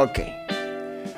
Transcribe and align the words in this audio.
Ok. 0.00 0.18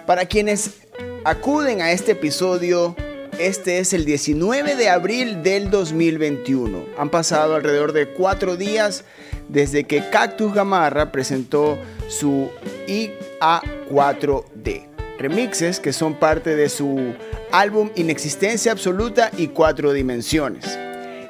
Para 0.06 0.26
quienes 0.26 0.80
acuden 1.22 1.80
a 1.80 1.92
este 1.92 2.10
episodio, 2.12 2.96
este 3.38 3.78
es 3.78 3.92
el 3.92 4.04
19 4.04 4.74
de 4.74 4.88
abril 4.88 5.44
del 5.44 5.70
2021. 5.70 6.86
Han 6.98 7.08
pasado 7.08 7.54
alrededor 7.54 7.92
de 7.92 8.08
cuatro 8.08 8.56
días 8.56 9.04
desde 9.48 9.84
que 9.84 10.02
Cactus 10.10 10.52
Gamarra 10.52 11.12
presentó 11.12 11.78
su 12.08 12.50
IA4D. 12.88 14.88
Remixes 15.16 15.78
que 15.78 15.92
son 15.92 16.18
parte 16.18 16.56
de 16.56 16.68
su 16.68 17.14
álbum 17.52 17.90
Inexistencia 17.94 18.72
Absoluta 18.72 19.30
y 19.38 19.46
Cuatro 19.46 19.92
Dimensiones. 19.92 20.76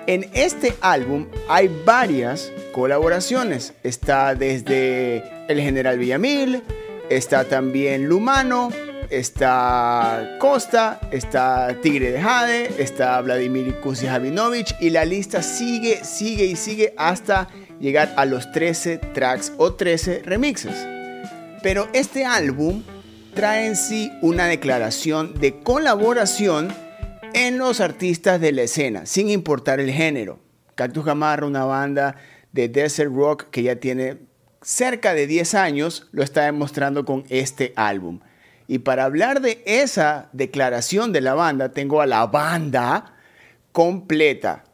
En 0.07 0.31
este 0.33 0.73
álbum 0.81 1.27
hay 1.49 1.69
varias 1.85 2.51
colaboraciones. 2.73 3.75
Está 3.83 4.35
desde 4.35 5.23
el 5.49 5.61
General 5.61 5.99
Villamil, 5.99 6.63
está 7.17 7.45
también 7.45 8.07
Lumano, 8.07 8.71
está 9.11 10.37
Costa, 10.39 11.01
está 11.11 11.77
Tigre 11.83 12.13
de 12.13 12.21
Jade, 12.21 12.83
está 12.83 13.21
Vladimir 13.21 13.81
Kusijavinovich 13.81 14.75
y 14.81 14.91
la 14.91 15.05
lista 15.05 15.43
sigue, 15.43 16.05
sigue 16.05 16.45
y 16.47 16.57
sigue 16.57 16.95
hasta 16.97 17.49
llegar 17.81 18.15
a 18.17 18.25
los 18.25 18.51
13 18.53 18.99
tracks 18.99 19.53
o 19.59 19.75
13 19.75 20.23
remixes. 20.25 20.87
Pero 21.63 21.89
este 21.93 22.25
álbum 22.25 22.83
trae 23.35 23.67
en 23.67 23.77
sí 23.77 24.11
una 24.23 24.47
declaración 24.47 25.35
de 25.35 25.61
colaboración 25.61 26.75
en 27.35 27.59
los 27.59 27.81
artistas 27.81 28.41
de 28.41 28.53
la 28.53 28.63
escena, 28.63 29.07
sin 29.07 29.29
importar 29.29 29.81
el 29.81 29.91
género. 29.91 30.39
Cactus 30.75 31.05
Gamarra, 31.05 31.47
una 31.47 31.65
banda 31.65 32.17
de 32.53 32.69
desert 32.69 33.13
rock 33.13 33.51
que 33.51 33.63
ya 33.63 33.77
tiene 33.77 34.19
cerca 34.63 35.15
de 35.15 35.27
10 35.27 35.55
años, 35.55 36.09
lo 36.13 36.23
está 36.23 36.45
demostrando 36.45 37.05
con 37.05 37.25
este 37.29 37.73
álbum. 37.77 38.21
Y 38.69 38.79
para 38.79 39.05
hablar 39.05 39.41
de 39.43 39.63
esa 39.67 40.31
declaración 40.33 41.13
de 41.13 41.21
la 41.21 41.35
banda, 41.35 41.73
tengo 41.73 42.01
a 42.01 42.07
la 42.07 42.27
banda 42.27 43.17
completa. 43.73 44.65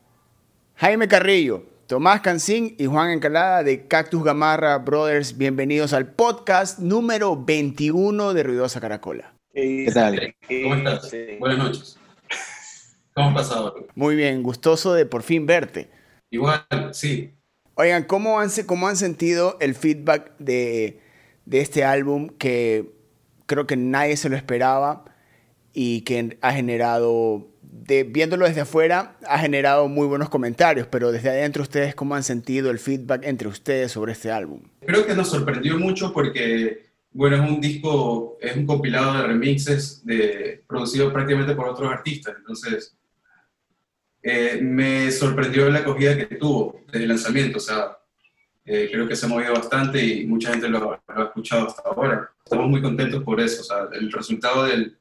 Jaime 0.77 1.09
Carrillo, 1.09 1.65
Tomás 1.87 2.21
Cancín 2.21 2.77
y 2.79 2.87
Juan 2.87 3.11
Encalada 3.11 3.63
de 3.63 3.87
Cactus 3.87 4.23
Gamarra 4.23 4.79
Brothers, 4.79 5.37
bienvenidos 5.37 5.93
al 5.93 6.07
podcast 6.07 6.79
número 6.79 7.43
21 7.43 8.35
de 8.35 8.43
Ruidosa 8.43 8.81
Caracola. 8.81 9.33
¿Qué 9.55 9.91
tal? 9.93 10.37
¿Cómo 10.47 10.75
estás? 10.75 11.11
Buenas 11.41 11.59
noches. 11.59 11.99
¿Cómo 13.15 13.31
has 13.31 13.35
pasado? 13.35 13.75
Muy 13.95 14.15
bien, 14.15 14.43
gustoso 14.43 14.95
de 14.95 15.07
por 15.07 15.23
fin 15.23 15.47
verte. 15.47 15.91
Igual, 16.31 16.63
sí. 16.93 17.38
Oigan, 17.81 18.03
¿cómo 18.03 18.41
han, 18.41 18.51
cómo 18.67 18.89
han 18.89 18.97
sentido 18.97 19.57
el 19.61 19.77
feedback 19.77 20.33
de, 20.41 20.99
de 21.47 21.61
este 21.61 21.85
álbum 21.85 22.29
que 22.29 22.91
creo 23.47 23.69
que 23.69 23.77
nadie 23.77 24.17
se 24.17 24.29
lo 24.29 24.35
esperaba 24.35 25.05
y 25.73 26.01
que 26.01 26.37
ha 26.41 26.53
generado, 26.53 27.47
viéndolo 28.09 28.47
desde 28.47 28.63
afuera, 28.63 29.17
ha 29.25 29.39
generado 29.39 29.87
muy 29.87 30.09
buenos 30.09 30.29
comentarios, 30.29 30.89
pero 30.89 31.13
desde 31.13 31.29
adentro 31.29 31.63
ustedes, 31.63 31.95
¿cómo 31.95 32.17
han 32.17 32.25
sentido 32.25 32.73
el 32.73 32.81
feedback 32.81 33.25
entre 33.25 33.47
ustedes 33.47 33.93
sobre 33.93 34.11
este 34.11 34.33
álbum? 34.33 34.61
Creo 34.85 35.07
que 35.07 35.15
nos 35.15 35.31
sorprendió 35.31 35.79
mucho 35.79 36.13
porque, 36.13 36.91
bueno, 37.13 37.37
es 37.37 37.49
un 37.49 37.61
disco, 37.61 38.39
es 38.41 38.57
un 38.57 38.67
compilado 38.67 39.23
de 39.23 39.29
remixes 39.29 40.05
de, 40.05 40.65
producido 40.67 41.13
prácticamente 41.13 41.55
por 41.55 41.69
otros 41.69 41.93
artistas, 41.93 42.35
entonces 42.39 42.98
eh, 44.31 44.61
me 44.61 45.11
sorprendió 45.11 45.71
la 45.71 45.79
acogida 45.79 46.15
que 46.15 46.37
tuvo 46.37 46.83
desde 46.87 47.05
el 47.05 47.09
lanzamiento, 47.09 47.57
o 47.57 47.61
sea, 47.61 47.97
eh, 48.67 48.91
creo 48.93 49.09
que 49.09 49.17
se 49.17 49.25
ha 49.25 49.29
movido 49.31 49.55
bastante 49.55 50.05
y 50.05 50.27
mucha 50.27 50.51
gente 50.51 50.69
lo, 50.69 51.01
ha 51.07 51.23
escuchado 51.23 51.67
hasta 51.67 51.81
ahora. 51.89 52.31
Estamos 52.45 52.69
muy 52.69 52.83
contentos 52.83 53.23
por 53.23 53.41
eso, 53.41 53.63
o 53.63 53.65
sea, 53.65 53.89
el 53.91 54.13
resultado 54.13 54.67
del, 54.67 54.99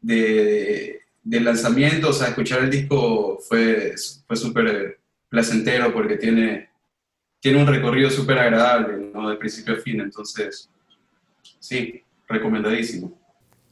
del 0.00 1.44
lanzamiento, 1.44 2.10
o 2.10 2.12
sea, 2.12 2.28
escuchar 2.28 2.60
el 2.60 2.70
disco 2.70 3.40
fue, 3.40 3.96
fue 4.24 4.36
súper 4.36 5.00
placentero 5.28 5.92
porque 5.92 6.16
tiene, 6.16 6.70
tiene 7.40 7.60
un 7.60 7.66
recorrido 7.66 8.08
súper 8.08 8.38
agradable, 8.38 9.10
¿no? 9.12 9.30
De 9.30 9.36
principio 9.36 9.74
a 9.74 9.78
fin, 9.78 10.00
entonces, 10.00 10.70
sí, 11.58 12.04
recomendadísimo. 12.28 13.20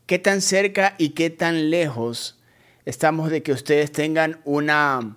¿Qué 0.07 0.19
tan 0.19 0.41
cerca 0.41 0.97
y 0.99 1.11
qué 1.11 1.31
tan 1.31 1.71
lejos 1.71 2.42
estamos 2.85 3.31
de 3.31 3.43
que 3.43 3.53
ustedes 3.53 3.93
tengan 3.93 4.41
una, 4.45 5.17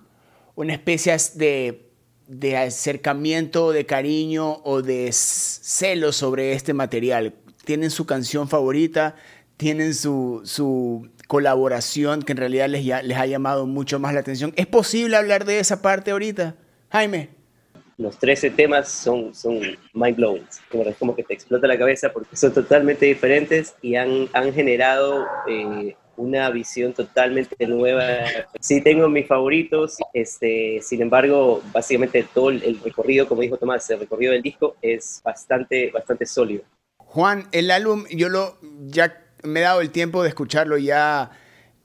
una 0.54 0.72
especie 0.72 1.16
de, 1.34 1.90
de 2.26 2.56
acercamiento, 2.56 3.72
de 3.72 3.86
cariño 3.86 4.60
o 4.64 4.82
de 4.82 5.10
celo 5.12 6.12
sobre 6.12 6.52
este 6.52 6.74
material. 6.74 7.34
Tienen 7.64 7.90
su 7.90 8.06
canción 8.06 8.48
favorita, 8.48 9.16
tienen 9.56 9.94
su, 9.94 10.42
su 10.44 11.08
colaboración 11.26 12.22
que 12.22 12.32
en 12.32 12.38
realidad 12.38 12.68
les, 12.68 12.84
les 12.84 13.18
ha 13.18 13.26
llamado 13.26 13.66
mucho 13.66 13.98
más 13.98 14.14
la 14.14 14.20
atención. 14.20 14.52
¿Es 14.56 14.66
posible 14.66 15.16
hablar 15.16 15.44
de 15.44 15.58
esa 15.58 15.82
parte 15.82 16.10
ahorita? 16.10 16.54
Jaime. 16.90 17.30
Los 17.98 18.18
13 18.18 18.50
temas 18.50 18.90
son, 18.90 19.34
son 19.34 19.58
mind 19.94 20.16
blowing, 20.16 20.46
como, 20.70 20.84
como 20.98 21.16
que 21.16 21.22
te 21.22 21.32
explota 21.32 21.66
la 21.66 21.78
cabeza 21.78 22.12
porque 22.12 22.36
son 22.36 22.52
totalmente 22.52 23.06
diferentes 23.06 23.74
y 23.80 23.96
han, 23.96 24.28
han 24.34 24.52
generado 24.52 25.26
eh, 25.48 25.96
una 26.16 26.50
visión 26.50 26.92
totalmente 26.92 27.66
nueva. 27.66 28.04
Sí 28.60 28.80
tengo 28.80 29.08
mis 29.08 29.26
favoritos, 29.26 29.96
este, 30.12 30.80
sin 30.82 31.02
embargo, 31.02 31.62
básicamente 31.72 32.26
todo 32.34 32.50
el 32.50 32.80
recorrido, 32.82 33.28
como 33.28 33.42
dijo 33.42 33.56
Tomás, 33.56 33.88
el 33.90 34.00
recorrido 34.00 34.32
del 34.32 34.42
disco 34.42 34.76
es 34.82 35.20
bastante, 35.24 35.90
bastante 35.90 36.26
sólido. 36.26 36.62
Juan, 36.96 37.48
el 37.52 37.70
álbum, 37.70 38.04
yo 38.10 38.28
lo, 38.28 38.58
ya 38.86 39.22
me 39.42 39.60
he 39.60 39.62
dado 39.62 39.80
el 39.80 39.90
tiempo 39.90 40.22
de 40.22 40.28
escucharlo 40.28 40.76
ya 40.76 41.30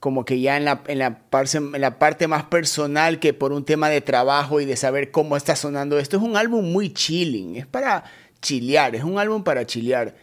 como 0.02 0.24
que 0.24 0.40
ya 0.40 0.56
en 0.56 0.64
la, 0.64 0.82
en, 0.88 0.98
la 0.98 1.30
parte, 1.30 1.58
en 1.58 1.80
la 1.80 2.00
parte 2.00 2.26
más 2.26 2.42
personal 2.44 3.20
que 3.20 3.34
por 3.34 3.52
un 3.52 3.64
tema 3.64 3.88
de 3.88 4.00
trabajo 4.00 4.60
y 4.60 4.64
de 4.64 4.76
saber 4.76 5.12
cómo 5.12 5.36
está 5.36 5.54
sonando 5.54 5.96
esto. 5.96 6.16
Es 6.16 6.22
un 6.24 6.36
álbum 6.36 6.72
muy 6.72 6.92
chilling, 6.92 7.54
es 7.54 7.66
para 7.66 8.02
chilear, 8.40 8.96
es 8.96 9.04
un 9.04 9.20
álbum 9.20 9.44
para 9.44 9.64
chilear. 9.64 10.16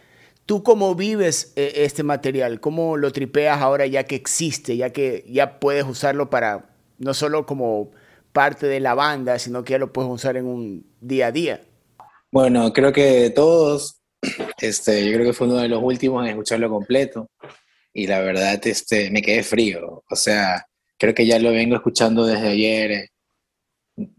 ¿Tú 0.50 0.64
cómo 0.64 0.96
vives 0.96 1.52
eh, 1.54 1.74
este 1.76 2.02
material? 2.02 2.58
¿Cómo 2.58 2.96
lo 2.96 3.12
tripeas 3.12 3.60
ahora 3.60 3.86
ya 3.86 4.02
que 4.02 4.16
existe, 4.16 4.76
ya 4.76 4.90
que 4.90 5.24
ya 5.28 5.60
puedes 5.60 5.84
usarlo 5.84 6.28
para 6.28 6.74
no 6.98 7.14
solo 7.14 7.46
como 7.46 7.92
parte 8.32 8.66
de 8.66 8.80
la 8.80 8.94
banda, 8.94 9.38
sino 9.38 9.62
que 9.62 9.74
ya 9.74 9.78
lo 9.78 9.92
puedes 9.92 10.10
usar 10.10 10.36
en 10.36 10.46
un 10.46 10.84
día 11.00 11.28
a 11.28 11.30
día? 11.30 11.60
Bueno, 12.32 12.72
creo 12.72 12.92
que 12.92 13.30
todos, 13.30 14.00
este, 14.60 15.06
yo 15.06 15.12
creo 15.12 15.26
que 15.26 15.32
fue 15.34 15.46
uno 15.46 15.58
de 15.58 15.68
los 15.68 15.80
últimos 15.84 16.24
en 16.24 16.30
escucharlo 16.30 16.68
completo 16.68 17.30
y 17.92 18.08
la 18.08 18.18
verdad 18.18 18.60
este, 18.66 19.08
me 19.12 19.22
quedé 19.22 19.44
frío. 19.44 20.02
O 20.10 20.16
sea, 20.16 20.66
creo 20.98 21.14
que 21.14 21.26
ya 21.26 21.38
lo 21.38 21.52
vengo 21.52 21.76
escuchando 21.76 22.26
desde 22.26 22.48
ayer, 22.48 23.10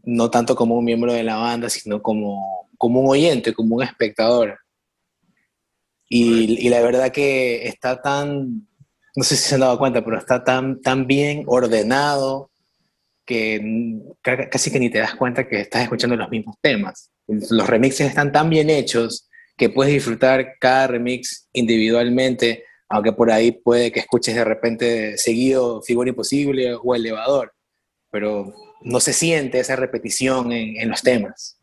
no 0.05 0.29
tanto 0.29 0.55
como 0.55 0.77
un 0.77 0.85
miembro 0.85 1.11
de 1.11 1.23
la 1.23 1.35
banda, 1.35 1.69
sino 1.69 2.01
como, 2.01 2.69
como 2.77 3.01
un 3.01 3.09
oyente, 3.09 3.53
como 3.53 3.75
un 3.75 3.83
espectador. 3.83 4.60
Y, 6.13 6.67
la 6.67 6.81
verdad 6.81 7.09
que 7.09 7.65
está 7.65 8.01
tan, 8.01 8.67
no 9.15 9.23
sé 9.23 9.37
si 9.37 9.43
se 9.43 9.55
han 9.55 9.61
dado 9.61 9.77
cuenta, 9.77 10.03
pero 10.03 10.17
está 10.17 10.43
tan, 10.43 10.81
tan 10.81 11.07
bien 11.07 11.45
ordenado 11.47 12.51
que 13.25 13.97
casi 14.21 14.71
que 14.71 14.79
ni 14.79 14.89
te 14.89 14.99
das 14.99 15.15
cuenta 15.15 15.47
que 15.47 15.61
estás 15.61 15.83
escuchando 15.83 16.17
los 16.17 16.29
mismos 16.29 16.57
temas. 16.61 17.11
Los 17.27 17.65
remixes 17.65 18.09
están 18.09 18.33
tan 18.33 18.49
bien 18.49 18.69
hechos 18.69 19.29
que 19.55 19.69
puedes 19.69 19.93
disfrutar 19.93 20.57
cada 20.59 20.87
remix 20.87 21.47
individualmente, 21.53 22.65
aunque 22.89 23.13
por 23.13 23.31
ahí 23.31 23.53
puede 23.53 23.93
que 23.93 24.01
escuches 24.01 24.35
de 24.35 24.43
repente 24.43 25.17
seguido 25.17 25.81
Figura 25.81 26.09
Imposible 26.09 26.73
o 26.73 26.93
Elevador, 26.93 27.53
pero 28.11 28.53
no 28.81 28.99
se 28.99 29.13
siente 29.13 29.61
esa 29.61 29.77
repetición 29.77 30.51
en, 30.51 30.75
en 30.75 30.89
los 30.89 31.03
temas. 31.03 31.60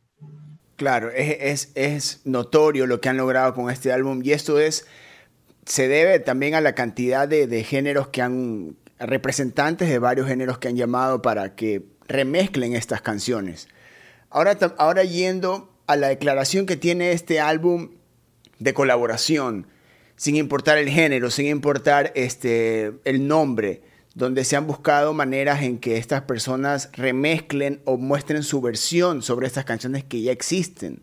Claro, 0.78 1.10
es, 1.10 1.72
es, 1.74 2.20
notorio 2.22 2.86
lo 2.86 3.00
que 3.00 3.08
han 3.08 3.16
logrado 3.16 3.52
con 3.52 3.68
este 3.68 3.90
álbum 3.90 4.20
y 4.22 4.30
esto 4.30 4.60
es, 4.60 4.86
se 5.66 5.88
debe 5.88 6.20
también 6.20 6.54
a 6.54 6.60
la 6.60 6.76
cantidad 6.76 7.26
de, 7.26 7.64
géneros 7.64 8.06
que 8.06 8.22
han, 8.22 8.76
representantes 9.00 9.88
de 9.88 9.98
varios 9.98 10.28
géneros 10.28 10.58
que 10.58 10.68
han 10.68 10.76
llamado 10.76 11.20
para 11.20 11.56
que 11.56 11.82
remezclen 12.06 12.76
estas 12.76 13.02
canciones. 13.02 13.66
Ahora, 14.30 14.56
ahora 14.78 15.02
yendo 15.02 15.68
a 15.88 15.96
la 15.96 16.06
declaración 16.06 16.64
que 16.64 16.76
tiene 16.76 17.10
este 17.10 17.40
álbum 17.40 17.90
de 18.60 18.72
colaboración, 18.72 19.66
sin 20.14 20.36
importar 20.36 20.78
el 20.78 20.90
género, 20.90 21.32
sin 21.32 21.46
importar 21.46 22.12
este, 22.14 22.92
el 23.04 23.26
nombre, 23.26 23.82
donde 24.18 24.42
se 24.42 24.56
han 24.56 24.66
buscado 24.66 25.14
maneras 25.14 25.62
en 25.62 25.78
que 25.78 25.96
estas 25.96 26.22
personas 26.22 26.90
remezclen 26.92 27.80
o 27.84 27.96
muestren 27.96 28.42
su 28.42 28.60
versión 28.60 29.22
sobre 29.22 29.46
estas 29.46 29.64
canciones 29.64 30.02
que 30.02 30.20
ya 30.20 30.32
existen. 30.32 31.02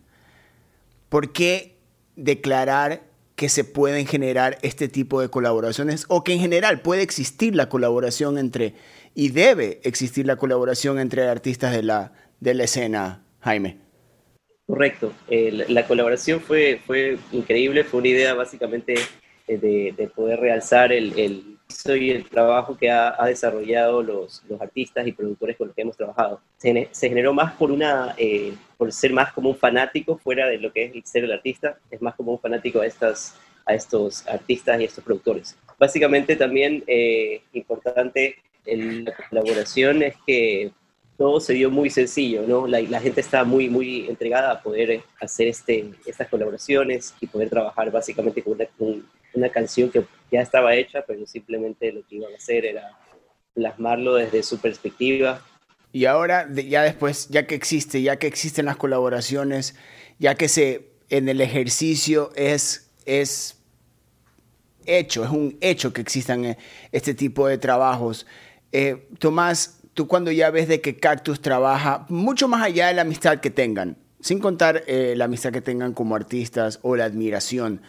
¿Por 1.07 1.31
qué 1.31 1.77
declarar 2.17 3.03
que 3.37 3.47
se 3.47 3.63
pueden 3.63 4.05
generar 4.05 4.57
este 4.63 4.89
tipo 4.89 5.21
de 5.21 5.29
colaboraciones 5.29 6.03
o 6.09 6.25
que 6.25 6.33
en 6.33 6.39
general 6.39 6.81
puede 6.81 7.03
existir 7.03 7.55
la 7.55 7.69
colaboración 7.69 8.37
entre 8.37 8.73
y 9.13 9.29
debe 9.29 9.79
existir 9.83 10.25
la 10.25 10.35
colaboración 10.35 10.99
entre 10.99 11.23
artistas 11.23 11.73
de 11.73 11.83
la, 11.83 12.11
de 12.41 12.53
la 12.53 12.65
escena, 12.65 13.23
Jaime? 13.39 13.77
Correcto. 14.67 15.13
la 15.29 15.87
colaboración 15.87 16.41
fue, 16.41 16.81
fue 16.85 17.17
increíble, 17.31 17.85
fue 17.85 18.01
una 18.01 18.09
idea 18.09 18.33
básicamente 18.33 18.95
de, 19.47 19.93
de 19.95 20.07
poder 20.13 20.41
realzar 20.41 20.91
el 20.91 21.54
y 21.87 22.11
el 22.11 22.27
trabajo 22.29 22.77
que 22.77 22.89
ha, 22.89 23.15
ha 23.21 23.27
desarrollado 23.27 24.01
los, 24.01 24.43
los, 24.49 24.61
artistas 24.61 25.05
y 25.07 25.11
productores 25.11 25.57
con 25.57 25.67
los 25.67 25.75
que 25.75 25.81
hemos 25.81 25.97
trabajado. 25.97 26.39
Se, 26.57 26.89
se 26.91 27.09
generó 27.09 27.33
más 27.33 27.53
por, 27.53 27.71
una, 27.71 28.15
eh, 28.17 28.53
por 28.77 28.91
ser 28.91 29.13
más 29.13 29.33
como 29.33 29.49
un 29.49 29.57
fanático 29.57 30.17
fuera 30.17 30.47
de 30.47 30.57
lo 30.57 30.71
que 30.71 30.85
es 30.85 31.09
ser 31.09 31.23
el 31.23 31.31
artista, 31.31 31.77
es 31.91 32.01
más 32.01 32.15
como 32.15 32.31
un 32.33 32.39
fanático 32.39 32.81
a, 32.81 32.85
estas, 32.85 33.35
a 33.65 33.73
estos 33.73 34.27
artistas 34.27 34.79
y 34.79 34.83
a 34.83 34.87
estos 34.87 35.03
productores. 35.03 35.55
Básicamente 35.77 36.35
también 36.35 36.83
eh, 36.87 37.41
importante 37.53 38.37
en 38.65 39.05
la 39.05 39.13
colaboración 39.29 40.01
es 40.03 40.15
que 40.25 40.71
todo 41.17 41.39
se 41.39 41.53
dio 41.53 41.69
muy 41.69 41.89
sencillo, 41.89 42.43
¿no? 42.47 42.67
La, 42.67 42.81
la, 42.81 42.99
gente 42.99 43.21
está 43.21 43.43
muy, 43.43 43.69
muy 43.69 44.07
entregada 44.07 44.51
a 44.51 44.61
poder 44.61 45.01
hacer 45.21 45.47
este, 45.47 45.91
estas 46.05 46.27
colaboraciones 46.27 47.13
y 47.21 47.27
poder 47.27 47.49
trabajar 47.49 47.89
básicamente 47.89 48.41
con 48.41 48.53
una, 48.53 48.65
una 49.35 49.49
canción 49.49 49.91
que 49.91 50.05
ya 50.31 50.41
estaba 50.41 50.75
hecha, 50.75 51.03
pero 51.05 51.25
simplemente 51.27 51.91
lo 51.91 52.05
que 52.07 52.15
iban 52.15 52.33
a 52.33 52.37
hacer 52.37 52.65
era 52.65 52.97
plasmarlo 53.53 54.15
desde 54.15 54.43
su 54.43 54.59
perspectiva. 54.59 55.41
Y 55.91 56.05
ahora, 56.05 56.49
ya 56.53 56.83
después, 56.83 57.29
ya 57.29 57.47
que 57.47 57.55
existe, 57.55 58.01
ya 58.01 58.17
que 58.17 58.27
existen 58.27 58.65
las 58.65 58.77
colaboraciones, 58.77 59.75
ya 60.19 60.35
que 60.35 60.47
se 60.47 60.95
en 61.09 61.29
el 61.29 61.41
ejercicio 61.41 62.31
es, 62.35 62.91
es 63.05 63.57
hecho, 64.85 65.23
es 65.23 65.29
un 65.29 65.57
hecho 65.61 65.93
que 65.93 66.01
existan 66.01 66.45
eh, 66.45 66.57
este 66.91 67.13
tipo 67.13 67.47
de 67.47 67.57
trabajos. 67.57 68.25
Eh, 68.71 69.07
Tomás, 69.19 69.79
tú 69.93 70.07
cuando 70.07 70.31
ya 70.31 70.49
ves 70.51 70.67
de 70.67 70.81
que 70.81 70.97
Cactus 70.97 71.41
trabaja 71.41 72.05
mucho 72.09 72.47
más 72.47 72.63
allá 72.63 72.87
de 72.87 72.93
la 72.93 73.03
amistad 73.03 73.39
que 73.39 73.49
tengan, 73.49 73.97
sin 74.19 74.39
contar 74.39 74.83
eh, 74.87 75.13
la 75.15 75.25
amistad 75.25 75.51
que 75.51 75.61
tengan 75.61 75.93
como 75.93 76.15
artistas 76.15 76.79
o 76.81 76.95
la 76.95 77.05
admiración, 77.05 77.81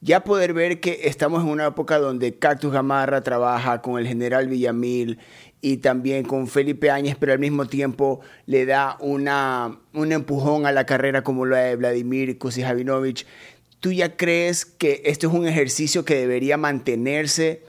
ya 0.00 0.24
poder 0.24 0.52
ver 0.52 0.80
que 0.80 1.00
estamos 1.04 1.42
en 1.42 1.48
una 1.48 1.66
época 1.66 1.98
donde 1.98 2.38
Cactus 2.38 2.72
Gamarra 2.72 3.22
trabaja 3.22 3.80
con 3.82 3.98
el 3.98 4.06
general 4.06 4.48
Villamil 4.48 5.18
y 5.60 5.78
también 5.78 6.24
con 6.24 6.46
Felipe 6.46 6.90
Áñez, 6.90 7.16
pero 7.18 7.32
al 7.32 7.38
mismo 7.38 7.66
tiempo 7.66 8.20
le 8.46 8.66
da 8.66 8.96
una, 9.00 9.80
un 9.94 10.12
empujón 10.12 10.66
a 10.66 10.72
la 10.72 10.86
carrera 10.86 11.22
como 11.22 11.44
lo 11.44 11.56
de 11.56 11.76
Vladimir 11.76 12.38
Kusijavinovich. 12.38 13.26
¿Tú 13.80 13.92
ya 13.92 14.16
crees 14.16 14.64
que 14.64 15.02
esto 15.06 15.28
es 15.28 15.34
un 15.34 15.46
ejercicio 15.46 16.04
que 16.04 16.14
debería 16.16 16.56
mantenerse 16.56 17.62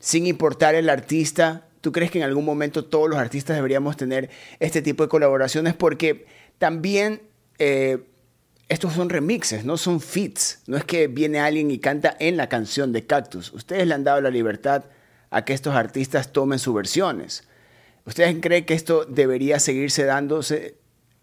sin 0.00 0.26
importar 0.26 0.74
el 0.74 0.88
artista? 0.88 1.66
¿Tú 1.82 1.92
crees 1.92 2.10
que 2.10 2.18
en 2.18 2.24
algún 2.24 2.44
momento 2.44 2.84
todos 2.84 3.08
los 3.08 3.18
artistas 3.18 3.56
deberíamos 3.56 3.96
tener 3.96 4.30
este 4.60 4.82
tipo 4.82 5.02
de 5.02 5.08
colaboraciones? 5.08 5.74
Porque 5.74 6.26
también... 6.58 7.22
Eh, 7.58 7.98
estos 8.68 8.94
son 8.94 9.08
remixes, 9.10 9.64
no 9.64 9.76
son 9.76 10.00
fits. 10.00 10.60
No 10.66 10.76
es 10.76 10.84
que 10.84 11.06
viene 11.06 11.38
alguien 11.38 11.70
y 11.70 11.78
canta 11.78 12.16
en 12.18 12.36
la 12.36 12.48
canción 12.48 12.92
de 12.92 13.06
Cactus. 13.06 13.52
Ustedes 13.52 13.86
le 13.86 13.94
han 13.94 14.04
dado 14.04 14.20
la 14.20 14.30
libertad 14.30 14.84
a 15.30 15.44
que 15.44 15.52
estos 15.52 15.74
artistas 15.74 16.32
tomen 16.32 16.58
sus 16.58 16.74
versiones. 16.74 17.44
¿Ustedes 18.06 18.36
creen 18.40 18.64
que 18.64 18.74
esto 18.74 19.04
debería 19.04 19.60
seguirse 19.60 20.04
dándose 20.04 20.76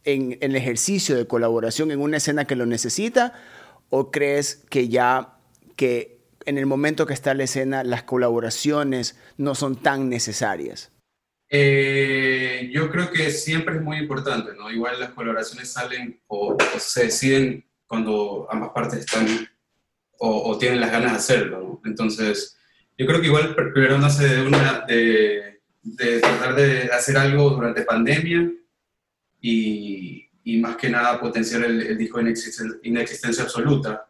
en, 0.05 0.37
el 0.41 0.55
ejercicio 0.55 1.17
de 1.17 1.27
colaboración 1.27 1.91
en 1.91 1.99
una 1.99 2.17
escena 2.17 2.45
que 2.45 2.55
lo 2.55 2.65
necesita? 2.65 3.33
¿O 3.89 4.09
crees 4.09 4.63
que 4.69 4.87
ya 4.87 5.35
que 5.75 6.19
en 6.45 6.57
el 6.57 6.65
momento 6.65 7.05
que 7.05 7.13
está 7.13 7.33
la 7.33 7.43
escena 7.43 7.83
las 7.83 8.03
colaboraciones 8.03 9.17
no 9.37 9.53
son 9.55 9.75
tan 9.75 10.09
necesarias? 10.09 10.92
Eh, 11.49 12.69
yo 12.73 12.89
creo 12.89 13.11
que 13.11 13.29
siempre 13.31 13.75
es 13.75 13.81
muy 13.81 13.97
importante, 13.97 14.53
¿no? 14.57 14.71
Igual 14.71 14.99
las 14.99 15.11
colaboraciones 15.11 15.71
salen 15.71 16.19
o, 16.27 16.57
se 16.79 17.05
deciden 17.05 17.65
cuando 17.85 18.47
ambas 18.49 18.71
partes 18.71 18.99
están 18.99 19.27
o, 20.17 20.57
tienen 20.57 20.79
las 20.79 20.91
ganas 20.91 21.11
de 21.11 21.17
hacerlo, 21.17 21.59
¿no? 21.59 21.81
Entonces, 21.85 22.57
yo 22.97 23.05
creo 23.05 23.19
que 23.19 23.27
igual 23.27 23.55
primero 23.55 23.97
nace 23.97 24.27
de 24.27 24.47
una, 24.47 24.85
de, 24.87 25.61
de 25.81 26.19
tratar 26.19 26.55
de 26.55 26.83
hacer 26.91 27.17
algo 27.17 27.49
durante 27.49 27.83
pandemia 27.83 28.49
y, 29.41 30.29
y 30.43 30.57
más 30.59 30.77
que 30.77 30.89
nada 30.89 31.19
potenciar 31.19 31.63
el, 31.65 31.81
el 31.81 31.97
disco 31.97 32.21
inexistencia, 32.21 32.79
inexistencia 32.83 33.43
absoluta. 33.43 34.07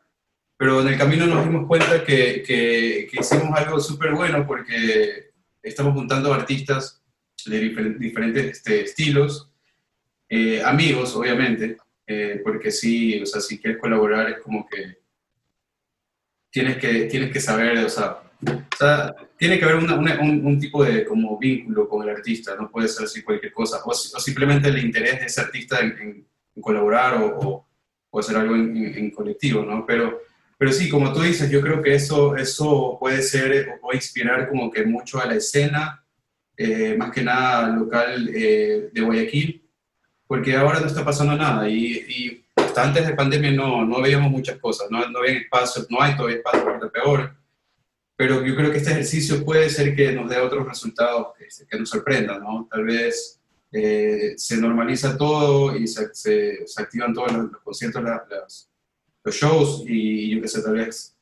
Pero 0.58 0.82
en 0.82 0.88
el 0.88 0.98
camino 0.98 1.26
nos 1.26 1.44
dimos 1.44 1.68
cuenta 1.68 2.04
que, 2.04 2.44
que, 2.44 3.08
que 3.12 3.20
hicimos 3.20 3.58
algo 3.58 3.80
súper 3.80 4.14
bueno 4.14 4.46
porque 4.46 5.32
estamos 5.62 5.94
juntando 5.94 6.34
artistas 6.34 7.03
de 7.46 7.60
diferentes 8.00 8.46
este, 8.46 8.82
estilos, 8.82 9.50
eh, 10.30 10.62
amigos, 10.64 11.16
obviamente, 11.16 11.78
eh, 12.08 12.42
porque 12.44 12.72
sí, 12.72 13.22
o 13.22 13.26
sea, 13.26 13.42
si 13.42 13.60
quieres 13.60 13.80
colaborar 13.80 14.30
es 14.30 14.38
como 14.40 14.68
que 14.68 14.98
tienes 16.50 16.78
que, 16.78 17.06
tienes 17.06 17.32
que 17.32 17.40
saber, 17.40 17.78
o 17.80 17.90
sea, 17.90 18.20
o 18.46 18.78
sea 18.78 19.14
tiene 19.38 19.60
que 19.60 19.66
haber 19.66 19.78
un, 19.78 20.46
un, 20.46 20.60
tipo 20.60 20.84
de 20.84 21.04
como 21.06 21.38
vínculo 21.38 21.88
con 21.90 22.04
el 22.04 22.16
artista, 22.16 22.56
no 22.56 22.72
puede 22.72 22.88
ser 22.88 23.06
así 23.06 23.22
cualquier 23.24 23.52
cosa, 23.52 23.82
o, 23.84 23.94
simplemente 23.94 24.70
el 24.70 24.78
interés 24.78 25.20
de 25.20 25.26
ese 25.26 25.42
artista 25.42 25.80
en, 25.80 26.26
colaborar 26.62 27.16
o, 27.16 27.68
o, 28.10 28.20
hacer 28.20 28.38
algo 28.38 28.56
en, 28.56 29.12
colectivo, 29.12 29.64
¿no? 29.64 29.86
Pero, 29.86 30.22
pero 30.58 30.72
sí, 30.72 30.88
como 30.88 31.12
tú 31.12 31.22
dices, 31.22 31.50
yo 31.50 31.62
creo 31.62 31.82
que 31.82 31.96
eso, 31.96 32.36
eso 32.38 32.98
puede 33.00 33.22
ser 33.22 33.70
o 33.70 33.82
puede 33.82 33.98
inspirar 33.98 34.48
como 34.48 34.72
que 34.72 34.86
mucho 34.86 35.20
a 35.20 35.26
la 35.26 35.36
escena 35.36 36.03
eh, 36.56 36.96
más 36.98 37.12
que 37.12 37.24
nada 37.24 37.68
local 37.70 38.30
eh, 38.34 38.90
de 38.94 39.02
Guayaquil, 39.02 39.68
porque 40.28 40.56
ahora 40.56 40.80
no 40.80 40.86
está 40.86 41.04
pasando 41.04 41.36
nada 41.36 41.68
y, 41.68 42.40
hasta 42.56 42.84
antes 42.84 43.08
de 43.08 43.16
pandemia 43.16 43.52
no, 43.52 43.86
no 43.86 44.02
veíamos 44.02 44.32
muchas 44.32 44.58
cosas, 44.60 44.90
no, 44.90 45.08
no 45.10 45.20
había 45.20 45.40
espacios, 45.40 45.90
no 45.90 46.02
hay 46.02 46.16
todavía 46.16 46.38
espacio 46.38 46.64
para 46.64 46.90
peor, 46.90 47.36
pero 48.16 48.46
yo 48.46 48.56
creo 48.56 48.72
que 48.72 48.78
este 48.78 48.92
ejercicio 48.92 49.44
puede 49.44 49.70
ser 49.70 49.96
que 49.96 50.12
nos 50.12 50.30
dé 50.30 50.38
otros 50.38 50.68
resultados 50.68 51.28
que, 51.38 51.48
que 51.70 51.80
nos 51.80 51.90
sorprendan, 51.90 52.42
¿no? 52.42 52.68
Tal 52.72 52.84
vez 52.84 53.40
eh, 53.72 54.34
se 54.38 54.58
normaliza 54.58 55.18
todo 55.18 55.76
y 55.76 55.88
se, 55.88 56.14
se, 56.14 56.66
activan 56.78 57.14
todos 57.14 57.32
los, 57.32 57.52
conciertos, 57.64 58.04
los 59.24 59.36
shows 59.36 59.84
y 59.88 60.36
yo 60.36 60.42
qué 60.42 60.48
sé, 60.48 60.62
tal 60.62 60.76
vez 60.76 61.18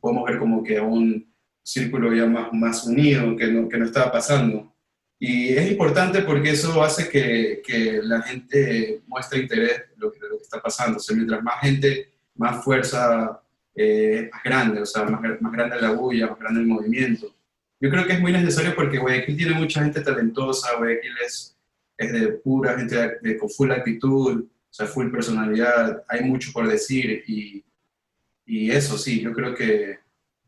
podemos 0.00 0.24
ver 0.24 0.38
como 0.38 0.62
que 0.64 0.78
aún 0.78 1.28
círculo 1.68 2.14
ya 2.14 2.24
más, 2.24 2.50
más 2.52 2.84
unido 2.86 3.36
que 3.36 3.46
no, 3.48 3.68
que 3.68 3.76
no 3.76 3.84
estaba 3.84 4.10
pasando. 4.10 4.72
Y 5.18 5.50
es 5.50 5.70
importante 5.70 6.22
porque 6.22 6.50
eso 6.50 6.82
hace 6.82 7.10
que, 7.10 7.60
que 7.64 8.00
la 8.02 8.22
gente 8.22 9.02
muestre 9.06 9.40
interés 9.40 9.82
en 9.94 10.00
lo 10.00 10.10
que, 10.10 10.18
está 10.40 10.62
pasando. 10.62 10.96
O 10.96 11.00
sea, 11.00 11.14
mientras 11.14 11.42
más 11.42 11.60
gente, 11.60 12.10
más 12.36 12.64
fuerza, 12.64 13.42
eh, 13.74 14.30
más 14.32 14.42
grande, 14.42 14.80
o 14.80 14.86
sea, 14.86 15.04
más, 15.04 15.20
más 15.40 15.52
grande 15.52 15.80
la 15.80 15.90
bulla, 15.90 16.28
más 16.28 16.38
grande 16.38 16.60
el 16.60 16.66
movimiento. 16.66 17.34
Yo 17.80 17.90
creo 17.90 18.06
que 18.06 18.14
es 18.14 18.20
muy 18.20 18.32
necesario 18.32 18.74
porque 18.74 18.98
Guayaquil 18.98 19.36
tiene 19.36 19.54
mucha 19.54 19.82
gente 19.82 20.00
talentosa, 20.00 20.76
Guayaquil 20.78 21.12
es, 21.24 21.54
es 21.98 22.12
de 22.12 22.28
pura 22.28 22.78
gente 22.78 23.18
de, 23.20 23.36
con 23.36 23.50
full 23.50 23.70
actitud, 23.72 24.44
o 24.44 24.72
sea, 24.72 24.86
full 24.86 25.10
personalidad, 25.10 26.02
hay 26.08 26.24
mucho 26.24 26.50
por 26.52 26.66
decir 26.66 27.24
y, 27.26 27.64
y 28.46 28.70
eso 28.70 28.96
sí, 28.96 29.20
yo 29.20 29.32
creo 29.32 29.54
que 29.54 29.98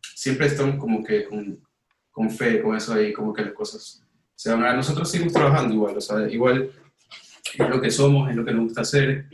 siempre 0.03 0.47
estamos 0.47 0.77
como 0.77 1.03
que 1.03 1.25
con, 1.25 1.61
con, 2.11 2.31
fe, 2.31 2.63
con 2.63 2.77
eso 2.77 2.95
ahí, 2.95 3.13
como 3.13 3.33
que 3.33 3.43
las 3.43 3.53
cosas 3.53 4.03
se 4.35 4.51
van 4.51 4.65
a... 4.65 4.75
Nosotros 4.75 5.11
seguimos 5.11 5.33
trabajando 5.33 5.75
igual, 5.75 5.97
o 5.97 6.01
sea, 6.01 6.29
igual 6.29 6.71
es 7.59 7.69
lo 7.69 7.81
que 7.81 7.91
somos, 7.91 8.31
es 8.31 8.37
lo 8.37 8.45
que 8.45 8.53
nos 8.53 8.65
gusta 8.65 8.83
hacer, 8.83 9.27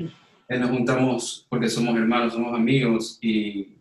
eh, 0.49 0.59
nos 0.59 0.71
juntamos 0.71 1.47
porque 1.49 1.69
somos 1.69 1.97
hermanos, 1.97 2.33
somos 2.33 2.55
amigos 2.55 3.19
y, 3.21 3.77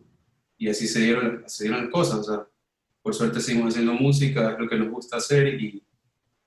y 0.58 0.68
así 0.68 0.86
se 0.86 1.00
dieron, 1.00 1.44
se 1.46 1.64
dieron 1.64 1.82
las 1.82 1.90
cosas, 1.90 2.18
o 2.18 2.24
sea, 2.24 2.46
por 3.02 3.14
suerte 3.14 3.40
seguimos 3.40 3.74
haciendo 3.74 3.92
música, 3.94 4.52
es 4.52 4.58
lo 4.58 4.68
que 4.68 4.76
nos 4.76 4.90
gusta 4.90 5.18
hacer 5.18 5.60
y, 5.60 5.82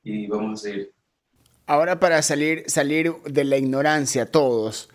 y 0.04 0.28
vamos 0.28 0.60
a 0.60 0.64
seguir. 0.64 0.92
Ahora 1.66 2.00
para 2.00 2.22
salir, 2.22 2.64
salir 2.68 3.14
de 3.24 3.44
la 3.44 3.58
ignorancia 3.58 4.26
todos, 4.26 4.90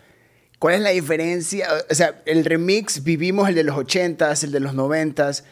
¿Cuál 0.59 0.75
es 0.75 0.81
la 0.81 0.91
diferencia? 0.91 1.67
O 1.89 1.93
sea, 1.93 2.21
el 2.25 2.45
remix 2.45 3.03
vivimos 3.03 3.49
el 3.49 3.55
de 3.55 3.63
los 3.63 3.75
80s, 3.75 4.43
el 4.43 4.51
de 4.51 4.59
los 4.59 4.73
90s, 4.73 5.43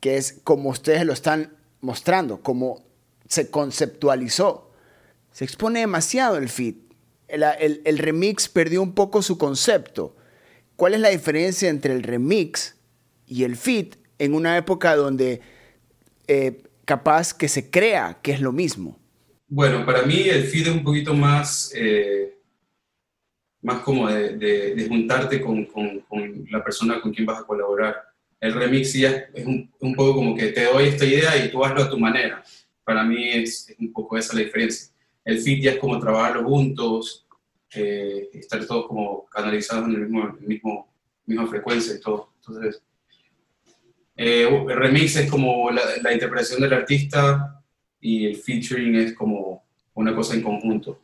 que 0.00 0.16
es 0.16 0.40
como 0.44 0.70
ustedes 0.70 1.04
lo 1.04 1.12
están 1.12 1.56
mostrando, 1.80 2.40
como 2.42 2.84
se 3.28 3.50
conceptualizó. 3.50 4.70
Se 5.32 5.44
expone 5.44 5.80
demasiado 5.80 6.36
el 6.36 6.48
fit. 6.48 6.78
El, 7.28 7.98
remix 7.98 8.48
perdió 8.48 8.82
un 8.82 8.94
poco 8.94 9.20
su 9.20 9.36
concepto. 9.36 10.16
¿Cuál 10.76 10.94
es 10.94 11.00
la 11.00 11.08
diferencia 11.08 11.68
entre 11.68 11.92
el 11.92 12.02
remix 12.02 12.76
y 13.26 13.42
el 13.42 13.56
fit 13.56 13.96
en 14.18 14.34
una 14.34 14.56
época 14.56 14.94
donde 14.94 15.40
eh, 16.28 16.62
capaz 16.84 17.34
que 17.34 17.48
se 17.48 17.68
crea 17.68 18.20
que 18.22 18.32
es 18.32 18.40
lo 18.40 18.52
mismo? 18.52 18.98
Bueno, 19.48 19.84
para 19.84 20.02
mí 20.02 20.28
el 20.28 20.44
fit 20.44 20.68
es 20.68 20.72
un 20.72 20.84
poquito 20.84 21.14
más... 21.14 21.72
Eh, 21.74 22.25
más 23.66 23.80
como 23.80 24.08
de, 24.08 24.36
de, 24.36 24.88
juntarte 24.88 25.40
con, 25.40 25.64
con, 25.64 25.98
con, 26.02 26.46
la 26.50 26.62
persona 26.62 27.00
con 27.00 27.12
quien 27.12 27.26
vas 27.26 27.40
a 27.40 27.44
colaborar. 27.44 27.96
El 28.38 28.54
remix 28.54 28.92
ya 28.92 29.10
es 29.34 29.44
un, 29.44 29.68
un, 29.80 29.92
poco 29.96 30.14
como 30.14 30.36
que 30.36 30.52
te 30.52 30.66
doy 30.66 30.84
esta 30.84 31.04
idea 31.04 31.44
y 31.44 31.50
tú 31.50 31.64
hazlo 31.64 31.82
a 31.82 31.90
tu 31.90 31.98
manera. 31.98 32.44
Para 32.84 33.02
mí 33.02 33.28
es, 33.30 33.74
un 33.80 33.92
poco 33.92 34.16
esa 34.16 34.36
la 34.36 34.42
diferencia. 34.42 34.94
El 35.24 35.40
fit 35.40 35.64
ya 35.64 35.72
es 35.72 35.78
como 35.78 35.98
trabajarlo 35.98 36.44
juntos, 36.44 37.26
eh, 37.74 38.28
estar 38.34 38.64
todos 38.66 38.86
como 38.86 39.26
canalizados 39.26 39.88
en 39.88 39.96
el 39.96 40.00
mismo, 40.02 40.36
mismo 40.40 40.88
misma 41.26 41.48
frecuencia 41.48 41.96
y 41.96 42.00
todo. 42.00 42.34
Entonces, 42.36 42.80
eh, 44.16 44.48
el 44.48 44.76
remix 44.76 45.16
es 45.16 45.28
como 45.28 45.72
la, 45.72 45.82
la, 46.02 46.12
interpretación 46.12 46.60
del 46.60 46.72
artista 46.72 47.60
y 48.00 48.26
el 48.26 48.36
featuring 48.36 48.94
es 48.94 49.12
como 49.12 49.64
una 49.94 50.14
cosa 50.14 50.34
en 50.34 50.42
conjunto. 50.42 51.00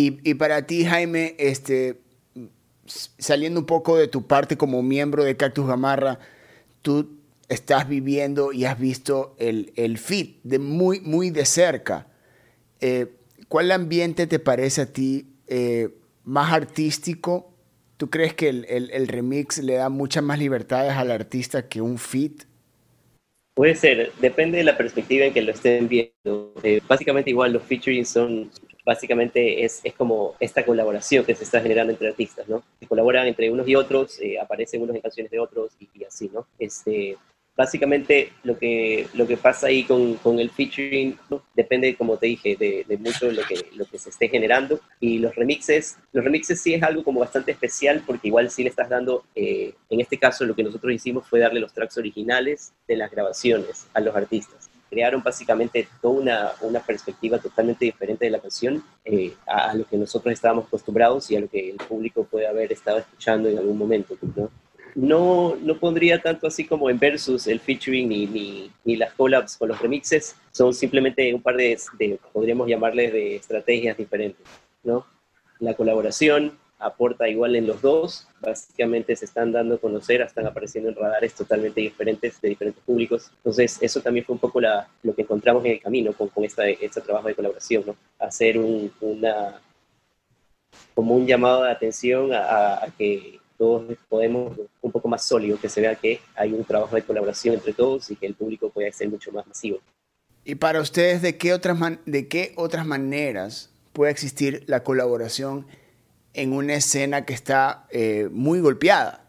Y, 0.00 0.34
para 0.34 0.64
ti, 0.64 0.84
Jaime, 0.84 1.34
este, 1.38 1.96
saliendo 2.86 3.58
un 3.58 3.66
poco 3.66 3.96
de 3.96 4.06
tu 4.06 4.28
parte 4.28 4.56
como 4.56 4.80
miembro 4.80 5.24
de 5.24 5.36
Cactus 5.36 5.66
Gamarra, 5.66 6.20
tú 6.82 7.18
estás 7.48 7.88
viviendo 7.88 8.52
y 8.52 8.64
has 8.64 8.78
visto 8.78 9.34
el, 9.40 9.72
el 9.74 9.98
fit 9.98 10.38
de 10.44 10.60
muy, 10.60 11.00
muy 11.00 11.30
de 11.30 11.44
cerca. 11.44 12.06
Eh, 12.80 13.08
¿Cuál 13.48 13.72
ambiente 13.72 14.28
te 14.28 14.38
parece 14.38 14.82
a 14.82 14.86
ti 14.86 15.26
eh, 15.48 15.88
más 16.22 16.52
artístico? 16.52 17.52
¿Tú 17.96 18.08
crees 18.08 18.34
que 18.34 18.50
el, 18.50 18.66
el, 18.68 18.92
el, 18.92 19.08
remix 19.08 19.58
le 19.58 19.74
da 19.74 19.88
muchas 19.88 20.22
más 20.22 20.38
libertades 20.38 20.92
al 20.92 21.10
artista 21.10 21.68
que 21.68 21.80
un 21.80 21.98
fit? 21.98 22.44
Puede 23.54 23.74
ser, 23.74 24.12
depende 24.20 24.58
de 24.58 24.64
la 24.64 24.76
perspectiva 24.76 25.24
en 25.24 25.32
que 25.32 25.42
lo 25.42 25.50
estén 25.50 25.88
viendo. 25.88 26.54
Eh, 26.62 26.80
básicamente 26.86 27.30
igual 27.30 27.52
los 27.52 27.64
featuring 27.64 28.06
son, 28.06 28.48
básicamente 28.84 29.64
es, 29.64 29.80
es, 29.84 29.94
como 29.94 30.34
esta 30.40 30.64
colaboración 30.64 31.24
que 31.24 31.34
se 31.34 31.44
está 31.44 31.60
generando 31.60 31.92
entre 31.92 32.08
artistas, 32.08 32.48
¿no? 32.48 32.62
Se 32.80 32.86
colaboran 32.86 33.26
entre 33.26 33.50
unos 33.50 33.68
y 33.68 33.74
otros, 33.74 34.18
eh, 34.20 34.38
aparecen 34.38 34.82
unos 34.82 34.96
en 34.96 35.02
canciones 35.02 35.30
de 35.30 35.38
otros 35.38 35.72
y, 35.78 36.04
así, 36.04 36.30
¿no? 36.32 36.46
Este, 36.58 37.16
básicamente 37.58 38.32
lo 38.44 38.56
que, 38.56 39.08
lo 39.14 39.26
que 39.26 39.36
pasa 39.36 39.66
ahí 39.66 39.82
con, 39.82 40.14
con 40.14 40.38
el 40.38 40.48
featuring 40.48 41.18
¿no? 41.28 41.42
depende, 41.56 41.96
como 41.96 42.16
te 42.16 42.28
dije, 42.28 42.56
de, 42.56 42.84
de, 42.86 42.96
mucho 42.96 43.32
lo 43.32 43.42
que, 43.42 43.66
lo 43.74 43.84
que 43.84 43.98
se 43.98 44.10
esté 44.10 44.28
generando. 44.28 44.80
Y 45.00 45.18
los 45.18 45.34
remixes, 45.34 45.98
los 46.12 46.24
remixes 46.24 46.60
sí 46.60 46.74
es 46.74 46.82
algo 46.84 47.02
como 47.02 47.18
bastante 47.18 47.50
especial 47.50 48.04
porque 48.06 48.28
igual 48.28 48.48
sí 48.50 48.62
le 48.62 48.70
estás 48.70 48.88
dando, 48.88 49.24
eh, 49.34 49.74
en 49.90 50.00
este 50.00 50.18
caso 50.18 50.44
lo 50.44 50.54
que 50.54 50.62
nosotros 50.62 50.92
hicimos 50.92 51.26
fue 51.26 51.40
darle 51.40 51.58
los 51.58 51.72
tracks 51.72 51.98
originales 51.98 52.72
de 52.86 52.96
las 52.96 53.10
grabaciones 53.10 53.88
a 53.92 54.00
los 54.00 54.14
artistas. 54.14 54.67
Crearon 54.90 55.22
básicamente 55.22 55.88
toda 56.00 56.20
una, 56.20 56.52
una 56.62 56.80
perspectiva 56.80 57.38
totalmente 57.38 57.84
diferente 57.84 58.24
de 58.24 58.30
la 58.30 58.40
canción 58.40 58.82
eh, 59.04 59.34
a, 59.46 59.74
lo 59.74 59.84
que 59.84 59.96
nosotros 59.96 60.32
estábamos 60.32 60.66
acostumbrados 60.66 61.30
y 61.30 61.36
a 61.36 61.40
lo 61.40 61.48
que 61.48 61.70
el 61.70 61.76
público 61.76 62.24
puede 62.24 62.46
haber 62.46 62.72
estado 62.72 62.98
escuchando 62.98 63.48
en 63.48 63.58
algún 63.58 63.76
momento. 63.76 64.16
¿no? 64.34 64.50
no, 64.94 65.56
no 65.56 65.78
pondría 65.78 66.20
tanto 66.20 66.46
así 66.46 66.66
como 66.66 66.90
en 66.90 66.98
versus 66.98 67.46
el 67.46 67.60
featuring 67.60 68.08
ni, 68.08 68.26
ni, 68.26 68.70
ni, 68.84 68.96
las 68.96 69.12
collabs 69.12 69.56
con 69.56 69.68
los 69.68 69.80
remixes, 69.80 70.34
son 70.50 70.74
simplemente 70.74 71.32
un 71.32 71.40
par 71.40 71.56
de, 71.56 71.78
de, 71.98 72.18
podríamos 72.32 72.68
llamarles 72.68 73.12
de 73.12 73.36
estrategias 73.36 73.96
diferentes, 73.96 74.44
¿no? 74.82 75.06
La 75.60 75.74
colaboración 75.74 76.58
aporta 76.78 77.28
igual 77.28 77.56
en 77.56 77.66
los 77.66 77.82
dos, 77.82 78.28
básicamente 78.40 79.16
se 79.16 79.24
están 79.24 79.52
dando 79.52 79.74
a 79.74 79.78
conocer, 79.78 80.20
están 80.20 80.46
apareciendo 80.46 80.90
en 80.90 80.96
radares 80.96 81.34
totalmente 81.34 81.80
diferentes 81.80 82.40
de 82.40 82.48
diferentes 82.50 82.82
públicos, 82.84 83.30
entonces 83.36 83.78
eso 83.80 84.00
también 84.00 84.24
fue 84.24 84.34
un 84.34 84.40
poco 84.40 84.60
la, 84.60 84.88
lo 85.02 85.14
que 85.14 85.22
encontramos 85.22 85.64
en 85.64 85.72
el 85.72 85.80
camino 85.80 86.12
con, 86.12 86.28
con 86.28 86.44
esta, 86.44 86.68
este 86.68 87.00
trabajo 87.00 87.28
de 87.28 87.34
colaboración, 87.34 87.84
¿no? 87.86 87.96
Hacer 88.18 88.58
un, 88.58 88.92
una, 89.00 89.60
como 90.94 91.16
un 91.16 91.26
llamado 91.26 91.64
de 91.64 91.72
atención 91.72 92.32
a, 92.32 92.84
a 92.84 92.88
que 92.96 93.40
todos 93.56 93.96
podemos 94.08 94.56
un 94.80 94.92
poco 94.92 95.08
más 95.08 95.24
sólido, 95.24 95.58
que 95.60 95.68
se 95.68 95.80
vea 95.80 95.96
que 95.96 96.20
hay 96.36 96.52
un 96.52 96.64
trabajo 96.64 96.94
de 96.94 97.02
colaboración 97.02 97.56
entre 97.56 97.72
todos 97.72 98.08
y 98.10 98.16
que 98.16 98.26
el 98.26 98.34
público 98.34 98.70
pueda 98.70 98.90
ser 98.92 99.08
mucho 99.08 99.32
más 99.32 99.46
masivo. 99.46 99.80
¿Y 100.44 100.54
para 100.54 100.80
ustedes 100.80 101.20
de 101.20 101.36
qué 101.36 101.52
otras, 101.52 101.78
de 102.06 102.28
qué 102.28 102.54
otras 102.56 102.86
maneras 102.86 103.70
puede 103.92 104.12
existir 104.12 104.62
la 104.66 104.84
colaboración 104.84 105.66
en 106.40 106.52
una 106.52 106.74
escena 106.74 107.24
que 107.24 107.34
está 107.34 107.86
eh, 107.90 108.28
muy 108.32 108.60
golpeada? 108.60 109.24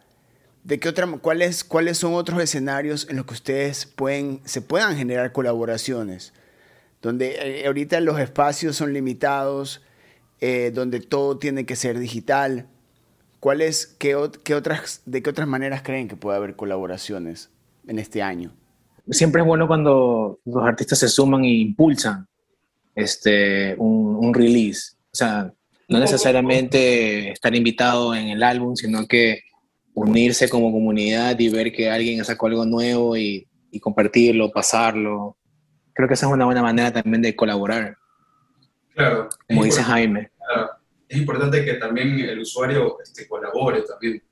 ¿De 0.64 0.80
qué 0.80 0.90
otra, 0.90 1.08
cuáles, 1.22 1.64
¿Cuáles 1.64 1.98
son 1.98 2.14
otros 2.14 2.42
escenarios 2.42 3.08
en 3.10 3.18
los 3.18 3.26
que 3.26 3.34
ustedes 3.34 3.86
pueden, 3.86 4.42
se 4.46 4.62
puedan 4.62 4.96
generar 4.96 5.32
colaboraciones? 5.32 6.34
Donde 7.02 7.62
eh, 7.62 7.68
ahorita 7.68 8.00
los 8.02 8.20
espacios 8.20 8.76
son 8.76 8.94
limitados, 8.94 9.82
eh, 10.42 10.72
donde 10.74 11.00
todo 11.00 11.38
tiene 11.38 11.66
que 11.66 11.76
ser 11.76 11.98
digital 12.00 12.68
¿Cuáles, 13.40 13.88
qué, 13.88 14.18
qué, 14.44 14.54
otras, 14.54 15.02
¿De 15.06 15.24
qué 15.24 15.30
otras 15.30 15.48
maneras 15.48 15.82
creen 15.82 16.08
que 16.10 16.18
puede 16.18 16.38
haber 16.38 16.56
colaboraciones 16.56 17.50
en 17.88 17.98
este 17.98 18.22
año? 18.22 18.54
Siempre 19.10 19.42
es 19.42 19.48
bueno 19.48 19.66
cuando 19.66 20.40
los 20.46 20.64
artistas 20.64 21.00
se 21.00 21.08
suman 21.08 21.46
e 21.46 21.54
impulsan 21.54 22.28
este, 22.96 23.76
un, 23.78 24.18
un 24.18 24.34
release. 24.34 24.92
O 25.06 25.16
sea, 25.16 25.54
no 25.90 26.00
necesariamente 26.00 27.32
estar 27.32 27.54
invitado 27.56 28.16
en 28.16 28.30
el 28.30 28.44
álbum, 28.44 28.76
sino 28.76 29.08
que 29.08 29.42
unirse 29.94 30.48
como 30.48 30.72
comunidad 30.72 31.38
y 31.40 31.50
ver 31.50 31.72
que 31.74 31.90
alguien 31.90 32.24
sacó 32.24 32.48
algo 32.48 32.66
nuevo 32.66 33.18
y, 33.18 33.48
y, 33.72 33.80
compartirlo, 33.80 34.52
pasarlo. 34.52 35.38
Creo 35.94 36.08
que 36.08 36.14
esa 36.14 36.28
es 36.28 36.32
una 36.32 36.46
buena 36.46 36.62
manera 36.62 36.92
también 36.92 37.22
de 37.22 37.36
colaborar. 37.36 37.98
Claro. 38.94 39.28
Como 39.48 39.64
dice 39.66 39.84
Jaime. 39.84 40.32
Claro 40.38 40.80
es 41.10 41.18
importante 41.18 41.66
que 41.66 41.74
también 41.74 42.20
el 42.20 42.40
usuario 42.40 42.98
este, 43.02 43.28
colabore 43.28 43.82
también. 43.82 44.24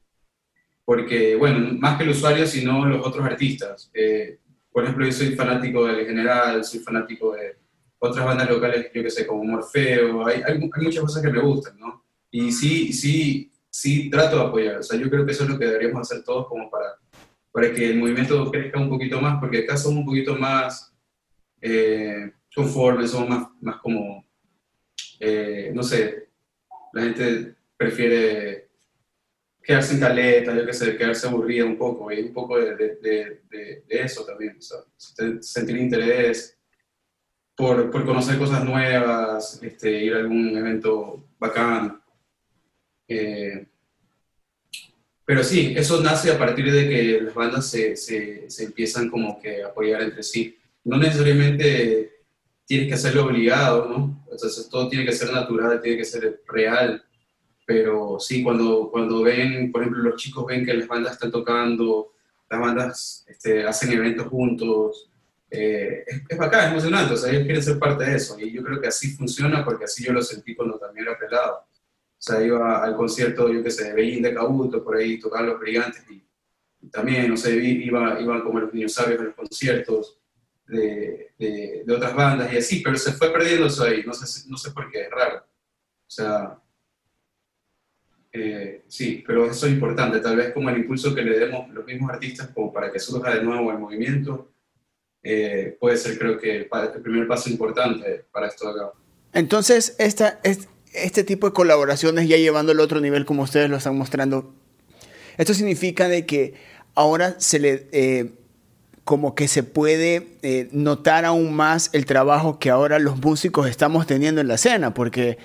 Porque, 0.85 1.35
bueno, 1.35 1.75
más 1.79 1.97
que 1.97 2.03
el 2.03 2.11
usuario, 2.11 2.45
sino 2.45 2.85
los 2.85 3.05
otros 3.05 3.25
artistas. 3.25 3.89
Eh, 3.93 4.37
por 4.71 4.83
ejemplo, 4.83 5.03
yo 5.03 5.11
soy 5.11 5.35
fanático 5.35 5.87
del 5.87 6.05
General, 6.05 6.63
soy 6.63 6.79
fanático 6.81 7.33
de 7.33 7.57
otras 7.99 8.25
bandas 8.25 8.49
locales, 8.49 8.91
yo 8.93 9.03
que 9.03 9.09
sé, 9.09 9.25
como 9.25 9.43
Morfeo, 9.43 10.25
hay, 10.25 10.41
hay, 10.45 10.53
hay, 10.53 10.59
muchas 10.59 11.01
cosas 11.01 11.23
que 11.23 11.31
me 11.31 11.41
gustan, 11.41 11.79
¿no? 11.79 12.03
Y 12.29 12.51
sí, 12.51 12.93
sí, 12.93 13.51
sí 13.69 14.09
trato 14.09 14.37
de 14.37 14.43
apoyar, 14.43 14.77
o 14.77 14.83
sea, 14.83 14.99
yo 14.99 15.09
creo 15.09 15.25
que 15.25 15.31
eso 15.31 15.43
es 15.43 15.49
lo 15.49 15.57
que 15.57 15.65
deberíamos 15.65 16.01
hacer 16.01 16.23
todos 16.23 16.47
como 16.47 16.69
para, 16.69 16.97
para 17.51 17.73
que 17.73 17.89
el 17.89 17.97
movimiento 17.97 18.51
crezca 18.51 18.79
un 18.79 18.89
poquito 18.89 19.19
más, 19.19 19.39
porque 19.39 19.59
acá 19.59 19.77
somos 19.77 19.99
un 19.99 20.05
poquito 20.05 20.35
más 20.35 20.93
eh, 21.61 22.31
conformes, 22.53 23.11
somos 23.11 23.29
más, 23.29 23.47
más 23.61 23.77
como, 23.77 24.25
eh, 25.19 25.71
no 25.73 25.81
sé, 25.81 26.29
la 26.93 27.01
gente 27.01 27.55
prefiere 27.75 28.69
quedarse 29.63 29.95
en 29.95 29.99
caleta, 29.99 30.55
yo 30.55 30.65
qué 30.65 30.73
sé, 30.73 30.95
quedarse 30.95 31.27
aburrida 31.27 31.65
un 31.65 31.77
poco, 31.77 32.11
y 32.11 32.19
un 32.21 32.33
poco 32.33 32.59
de, 32.59 32.75
de, 32.75 32.95
de, 32.95 33.41
de 33.49 34.01
eso 34.01 34.23
también, 34.23 34.57
o 34.57 34.61
sea, 34.61 34.77
sentir 35.41 35.77
interés 35.77 36.56
por, 37.57 37.89
por, 37.89 38.05
conocer 38.05 38.37
cosas 38.37 38.63
nuevas, 38.63 39.59
este, 39.63 40.03
ir 40.03 40.13
a 40.13 40.19
algún 40.19 40.55
evento 40.55 41.25
bacán. 41.39 41.99
Eh, 43.07 43.65
pero 45.25 45.43
sí, 45.43 45.73
eso 45.75 46.01
nace 46.01 46.31
a 46.31 46.37
partir 46.37 46.71
de 46.71 46.87
que 46.87 47.21
las 47.21 47.33
bandas 47.33 47.67
se, 47.67 47.97
se, 47.97 48.47
se 48.47 48.65
empiezan 48.65 49.09
como 49.09 49.39
que 49.41 49.63
a 49.63 49.67
apoyar 49.67 50.03
entre 50.03 50.21
sí. 50.21 50.55
No 50.83 50.97
necesariamente 50.97 52.21
tienes 52.63 52.89
que 52.89 52.93
hacerlo 52.93 53.25
obligado, 53.25 53.89
¿no? 53.89 54.23
Entonces 54.31 54.69
todo 54.69 54.87
tiene 54.87 55.03
que 55.03 55.11
ser 55.11 55.31
natural, 55.31 55.81
tiene 55.81 55.97
que 55.97 56.05
ser 56.05 56.41
real. 56.47 57.03
Pero 57.65 58.19
sí, 58.19 58.43
cuando, 58.43 58.89
cuando 58.91 59.23
ven, 59.23 59.71
por 59.71 59.81
ejemplo, 59.81 60.03
los 60.03 60.21
chicos 60.21 60.45
ven 60.45 60.63
que 60.63 60.75
las 60.75 60.87
bandas 60.87 61.13
están 61.13 61.31
tocando, 61.31 62.13
las 62.51 62.59
bandas 62.59 63.25
este, 63.27 63.65
hacen 63.65 63.91
eventos 63.93 64.27
juntos, 64.27 65.09
eh, 65.49 66.05
es, 66.27 66.37
bacán, 66.37 66.65
es 66.65 66.71
emocionante, 66.71 67.13
o 67.13 67.17
sea, 67.17 67.31
ellos 67.31 67.43
quieren 67.43 67.63
ser 67.63 67.79
parte 67.79 68.03
de 68.05 68.15
eso. 68.15 68.39
Y 68.39 68.51
yo 68.51 68.63
creo 68.63 68.81
que 68.81 68.87
así 68.87 69.15
funciona 69.15 69.63
porque 69.63 69.85
así 69.85 70.03
yo 70.03 70.13
lo 70.13 70.21
sentí 70.21 70.55
cuando 70.55 70.77
también 70.77 71.07
era 71.07 71.17
pelado. 71.17 71.55
O 71.55 72.21
sea, 72.21 72.41
iba 72.43 72.83
al 72.83 72.95
concierto, 72.95 73.51
yo 73.51 73.63
qué 73.63 73.71
sé, 73.71 73.85
de 73.85 73.93
Beijing 73.93 74.23
de 74.23 74.33
Cabuto, 74.33 74.83
por 74.83 74.97
ahí 74.97 75.19
tocaban 75.19 75.47
los 75.47 75.59
brillantes 75.59 76.03
y, 76.09 76.27
y 76.81 76.89
también, 76.89 77.29
no 77.29 77.37
sé, 77.37 77.55
iba, 77.55 78.19
iban 78.19 78.41
como 78.41 78.59
los 78.59 78.73
niños 78.73 78.93
sabios 78.93 79.21
a 79.21 79.23
los 79.23 79.35
conciertos 79.35 80.19
de, 80.65 81.33
de, 81.37 81.83
de, 81.85 81.93
otras 81.93 82.13
bandas 82.15 82.51
y 82.51 82.57
así, 82.57 82.81
pero 82.81 82.97
se 82.97 83.13
fue 83.13 83.31
perdiendo 83.31 83.67
eso 83.67 83.83
ahí, 83.83 84.03
no 84.05 84.13
sé, 84.13 84.49
no 84.49 84.57
sé 84.57 84.71
por 84.71 84.91
qué, 84.91 85.03
es 85.03 85.11
raro. 85.11 85.37
O 85.37 86.09
sea, 86.09 86.59
eh, 88.31 88.83
sí, 88.87 89.23
pero 89.25 89.49
eso 89.49 89.67
es 89.67 89.73
importante, 89.73 90.19
tal 90.19 90.35
vez 90.35 90.53
como 90.53 90.69
el 90.69 90.77
impulso 90.77 91.15
que 91.15 91.21
le 91.21 91.39
demos 91.39 91.69
los 91.69 91.85
mismos 91.85 92.11
artistas 92.11 92.49
como 92.49 92.73
para 92.73 92.91
que 92.91 92.99
surja 92.99 93.33
de 93.33 93.43
nuevo 93.43 93.71
el 93.71 93.79
movimiento, 93.79 94.51
eh, 95.23 95.77
puede 95.79 95.97
ser 95.97 96.17
creo 96.17 96.37
que 96.39 96.57
el, 96.57 96.67
primer 97.03 97.27
paso 97.27 97.49
importante 97.49 98.25
para 98.31 98.47
esto 98.47 98.67
acá. 98.67 98.91
Entonces, 99.33 99.95
esta, 99.99 100.39
este, 100.43 100.67
este 100.93 101.23
tipo 101.23 101.47
de 101.47 101.53
colaboraciones 101.53 102.27
ya 102.27 102.37
llevando 102.37 102.71
al 102.71 102.79
otro 102.79 102.99
nivel 103.01 103.25
como 103.25 103.43
ustedes 103.43 103.69
lo 103.69 103.77
están 103.77 103.97
mostrando, 103.97 104.53
esto 105.37 105.53
significa 105.53 106.07
de 106.07 106.25
que 106.25 106.53
ahora 106.95 107.39
se 107.39 107.59
le... 107.59 107.87
Eh, 107.91 108.31
como 109.07 109.35
que 109.35 109.47
se 109.47 109.63
puede 109.63 110.27
eh, 110.41 110.67
notar 110.73 111.23
aún 111.23 111.53
más 111.53 111.89
el 111.93 112.05
trabajo 112.05 112.59
que 112.59 112.69
ahora 112.69 112.99
los 112.99 113.17
músicos 113.21 113.69
estamos 113.69 114.05
teniendo 114.05 114.41
en 114.41 114.49
la 114.49 114.55
escena, 114.55 114.93
porque 114.93 115.37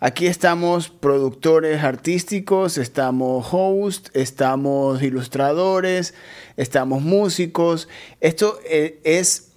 aquí 0.00 0.26
estamos 0.26 0.88
productores 0.88 1.82
artísticos, 1.82 2.78
estamos 2.78 3.46
hosts, 3.50 4.10
estamos 4.14 5.02
ilustradores, 5.02 6.14
estamos 6.56 7.02
músicos. 7.02 7.88
Esto 8.20 8.58
eh, 8.68 9.00
es 9.04 9.48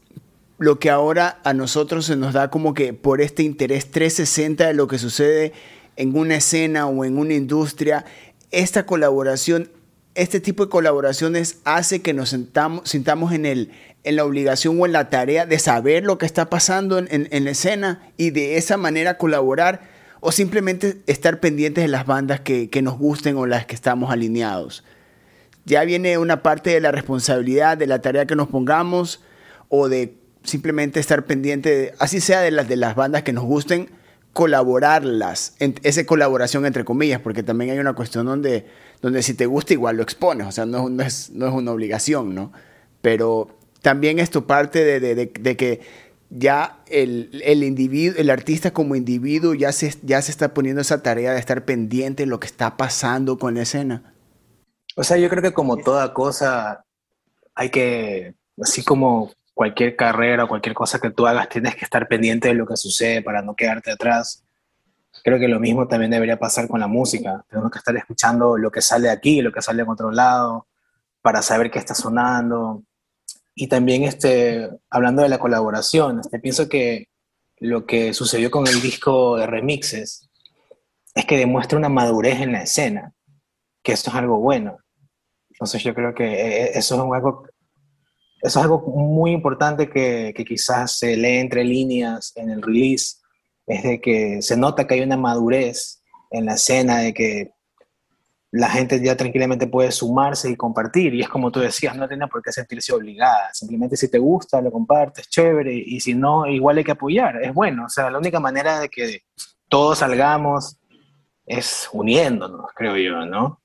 lo 0.58 0.80
que 0.80 0.90
ahora 0.90 1.40
a 1.44 1.54
nosotros 1.54 2.06
se 2.06 2.16
nos 2.16 2.34
da 2.34 2.50
como 2.50 2.74
que 2.74 2.94
por 2.94 3.22
este 3.22 3.44
interés 3.44 3.90
360 3.92 4.68
de 4.68 4.74
lo 4.74 4.88
que 4.88 5.00
sucede 5.00 5.54
en 5.96 6.16
una 6.16 6.36
escena 6.36 6.88
o 6.88 7.04
en 7.04 7.18
una 7.18 7.34
industria, 7.34 8.06
esta 8.52 8.86
colaboración, 8.86 9.70
este 10.16 10.40
tipo 10.40 10.66
de 10.66 10.70
colaboraciones 10.70 11.60
hace 11.64 12.02
que 12.02 12.14
nos 12.14 12.30
sentamos, 12.30 12.90
sintamos 12.90 13.34
en, 13.34 13.46
el, 13.46 13.72
en 14.04 14.16
la 14.16 14.26
obligación 14.26 14.80
o 14.80 14.86
en 14.86 14.92
la 14.92 15.10
tarea 15.10 15.46
de 15.46 15.60
saber 15.60 16.04
lo 16.04 16.18
que 16.18 16.26
está 16.26 16.50
pasando 16.50 16.98
en, 16.98 17.08
en, 17.10 17.46
la 17.46 17.52
escena 17.52 18.12
y 18.18 18.32
de 18.32 18.58
esa 18.58 18.78
manera 18.78 19.18
colaborar 19.18 20.01
o 20.22 20.32
simplemente 20.32 21.02
estar 21.08 21.40
pendientes 21.40 21.84
de 21.84 21.90
las 21.90 22.06
bandas 22.06 22.40
que, 22.40 22.70
que 22.70 22.82
nos 22.82 22.98
gusten 22.98 23.36
o 23.36 23.46
las 23.46 23.66
que 23.66 23.76
estamos 23.76 24.12
alineados. 24.12 24.86
Ya 25.66 25.84
viene 25.84 26.18
una 26.18 26.42
parte 26.42 26.70
de 26.70 26.80
la 26.80 26.92
responsabilidad 26.92 27.78
de 27.78 27.88
la 27.88 28.02
tarea 28.02 28.26
que 28.26 28.36
nos 28.36 28.48
pongamos 28.48 29.22
o 29.68 29.90
de 29.90 30.16
simplemente 30.44 31.00
estar 31.00 31.26
pendiente, 31.26 31.94
así 32.00 32.20
sea 32.20 32.42
de 32.42 32.52
las, 32.52 32.68
de 32.68 32.76
las 32.76 32.96
bandas 32.96 33.24
que 33.24 33.34
nos 33.34 33.44
gusten, 33.44 33.90
colaborarlas, 34.34 35.56
en, 35.60 35.76
esa 35.84 36.06
colaboración 36.06 36.66
entre 36.66 36.86
comillas, 36.86 37.20
porque 37.20 37.44
también 37.44 37.72
hay 37.72 37.80
una 37.80 37.94
cuestión 37.94 38.26
donde, 38.26 38.66
donde 39.02 39.24
si 39.24 39.34
te 39.34 39.46
gusta 39.46 39.74
igual 39.74 39.98
lo 39.98 40.04
expones, 40.04 40.48
o 40.48 40.52
sea, 40.52 40.66
no, 40.66 40.90
no, 40.90 41.04
es, 41.04 41.32
no 41.32 41.48
es, 41.48 41.54
una 41.54 41.72
obligación, 41.72 42.34
¿no? 42.34 42.54
Pero 43.02 43.58
también 43.82 44.20
es 44.20 44.30
tu 44.30 44.46
parte 44.46 44.84
de, 44.84 45.00
de, 45.16 45.58
que 45.58 45.82
ya 46.32 46.80
el, 46.88 47.42
el, 47.44 47.64
individuo, 47.64 48.18
el 48.18 48.30
artista 48.30 48.72
como 48.72 48.96
individuo 48.96 49.54
ya 49.54 49.74
se, 49.74 49.94
ya 50.02 50.22
se 50.22 50.32
está 50.32 50.54
poniendo 50.54 50.82
esa 50.82 51.04
tarea 51.04 51.34
de 51.34 51.40
estar 51.40 51.66
pendiente 51.66 52.24
de 52.24 52.28
lo 52.28 52.40
que 52.40 52.48
está 52.48 52.78
pasando 52.78 53.38
con 53.38 53.56
la 53.56 53.64
escena. 53.64 54.14
O 54.96 55.04
sea, 55.04 55.18
yo 55.18 55.30
creo 55.30 55.44
que 55.44 55.54
como 55.54 55.78
toda 55.78 56.14
cosa 56.14 56.86
hay 57.54 57.70
que, 57.70 58.36
así 58.62 58.84
como 58.84 59.32
cualquier 59.54 59.98
carrera 59.98 60.46
o 60.46 60.48
cualquier 60.48 60.74
cosa 60.74 61.00
que 61.00 61.12
tú 61.12 61.28
hagas, 61.28 61.50
tienes 61.50 61.76
que 61.76 61.84
estar 61.84 62.08
pendiente 62.08 62.48
de 62.48 62.54
lo 62.54 62.66
que 62.66 62.78
sucede 62.78 63.22
para 63.22 63.42
no 63.42 63.54
quedarte 63.54 63.92
atrás. 63.92 64.44
Creo 65.24 65.38
que 65.38 65.50
lo 65.50 65.60
mismo 65.60 65.88
también 65.88 66.12
debería 66.12 66.40
pasar 66.40 66.70
con 66.70 66.80
la 66.80 66.88
música. 66.88 67.44
Tenemos 67.50 67.72
que 67.72 67.80
estar 67.80 67.96
escuchando 67.98 68.58
lo 68.58 68.72
que 68.72 68.82
sale 68.82 69.10
aquí, 69.10 69.42
lo 69.42 69.52
que 69.52 69.62
sale 69.62 69.84
en 69.84 69.90
otro 69.90 70.12
lado, 70.12 70.68
para 71.22 71.42
saber 71.42 71.70
qué 71.70 71.80
está 71.80 71.94
sonando. 71.94 72.84
Y 73.62 73.68
también 73.68 74.06
este, 74.06 74.72
hablando 74.90 75.22
de 75.22 75.30
la 75.30 75.38
colaboración, 75.38 76.22
este, 76.22 76.40
pienso 76.40 76.68
que 76.68 77.10
lo 77.58 77.86
que 77.86 78.12
sucedió 78.12 78.50
con 78.50 78.66
el 78.66 78.82
disco 78.82 79.38
de 79.38 79.46
remixes 79.46 80.32
es 81.14 81.26
que 81.28 81.38
demuestra 81.38 81.78
una 81.78 81.88
madurez 81.88 82.42
en 82.42 82.54
la 82.54 82.64
escena, 82.64 83.14
que 83.84 83.92
esto 83.92 84.10
es 84.10 84.16
algo 84.16 84.40
bueno. 84.40 84.80
Entonces 85.52 85.84
yo 85.84 85.94
creo 85.94 86.12
que 86.16 86.24
eh, 86.24 86.64
eh, 86.64 86.72
eso 86.74 86.96
es 86.96 87.02
algo 87.02 87.44
eso 88.42 88.60
es 88.60 88.66
algo 88.66 88.80
muy 88.80 89.30
importante 89.30 89.88
que, 89.88 90.34
que, 90.36 90.44
quizás 90.44 90.98
se 90.98 91.16
lee 91.16 91.38
entre 91.38 91.64
líneas 91.64 92.34
en 92.38 92.50
el 92.50 92.64
release, 92.64 93.18
es 93.68 93.84
de 93.84 94.02
que 94.02 94.42
se 94.42 94.58
nota 94.58 94.88
que 94.88 94.96
hay 94.96 95.02
una 95.02 95.18
madurez 95.18 96.02
en 96.32 96.48
la 96.48 96.56
escena, 96.56 96.98
de 96.98 97.14
que 97.14 97.52
la 98.52 98.70
gente 98.70 99.02
ya 99.02 99.16
tranquilamente 99.16 99.68
puede 99.68 99.92
sumarse 99.92 100.50
y 100.50 100.58
compartir, 100.58 101.14
y 101.14 101.22
es 101.22 101.30
como 101.30 101.52
tú 101.52 101.62
decías, 101.62 101.96
no 101.96 102.08
tiene 102.08 102.28
por 102.28 102.42
qué 102.42 102.52
sentirse 102.52 102.94
obligada, 102.94 103.54
simplemente 103.54 103.96
si 103.96 104.10
te 104.10 104.20
gusta, 104.20 104.62
lo 104.62 104.72
compartes, 104.72 105.30
chévere, 105.30 105.74
y 105.74 106.00
si 106.02 106.14
no, 106.14 106.46
igual 106.46 106.78
hay 106.78 106.84
que 106.84 106.92
apoyar, 106.92 107.42
es 107.42 107.54
bueno, 107.54 107.86
o 107.86 107.90
sea, 107.90 108.10
la 108.10 108.18
única 108.18 108.40
manera 108.42 108.80
de 108.82 108.90
que 108.90 109.24
todos 109.70 110.00
salgamos 110.00 110.78
es 111.46 111.90
uniéndonos, 111.94 112.68
creo 112.76 112.98
yo, 112.98 113.26
¿no? 113.26 113.62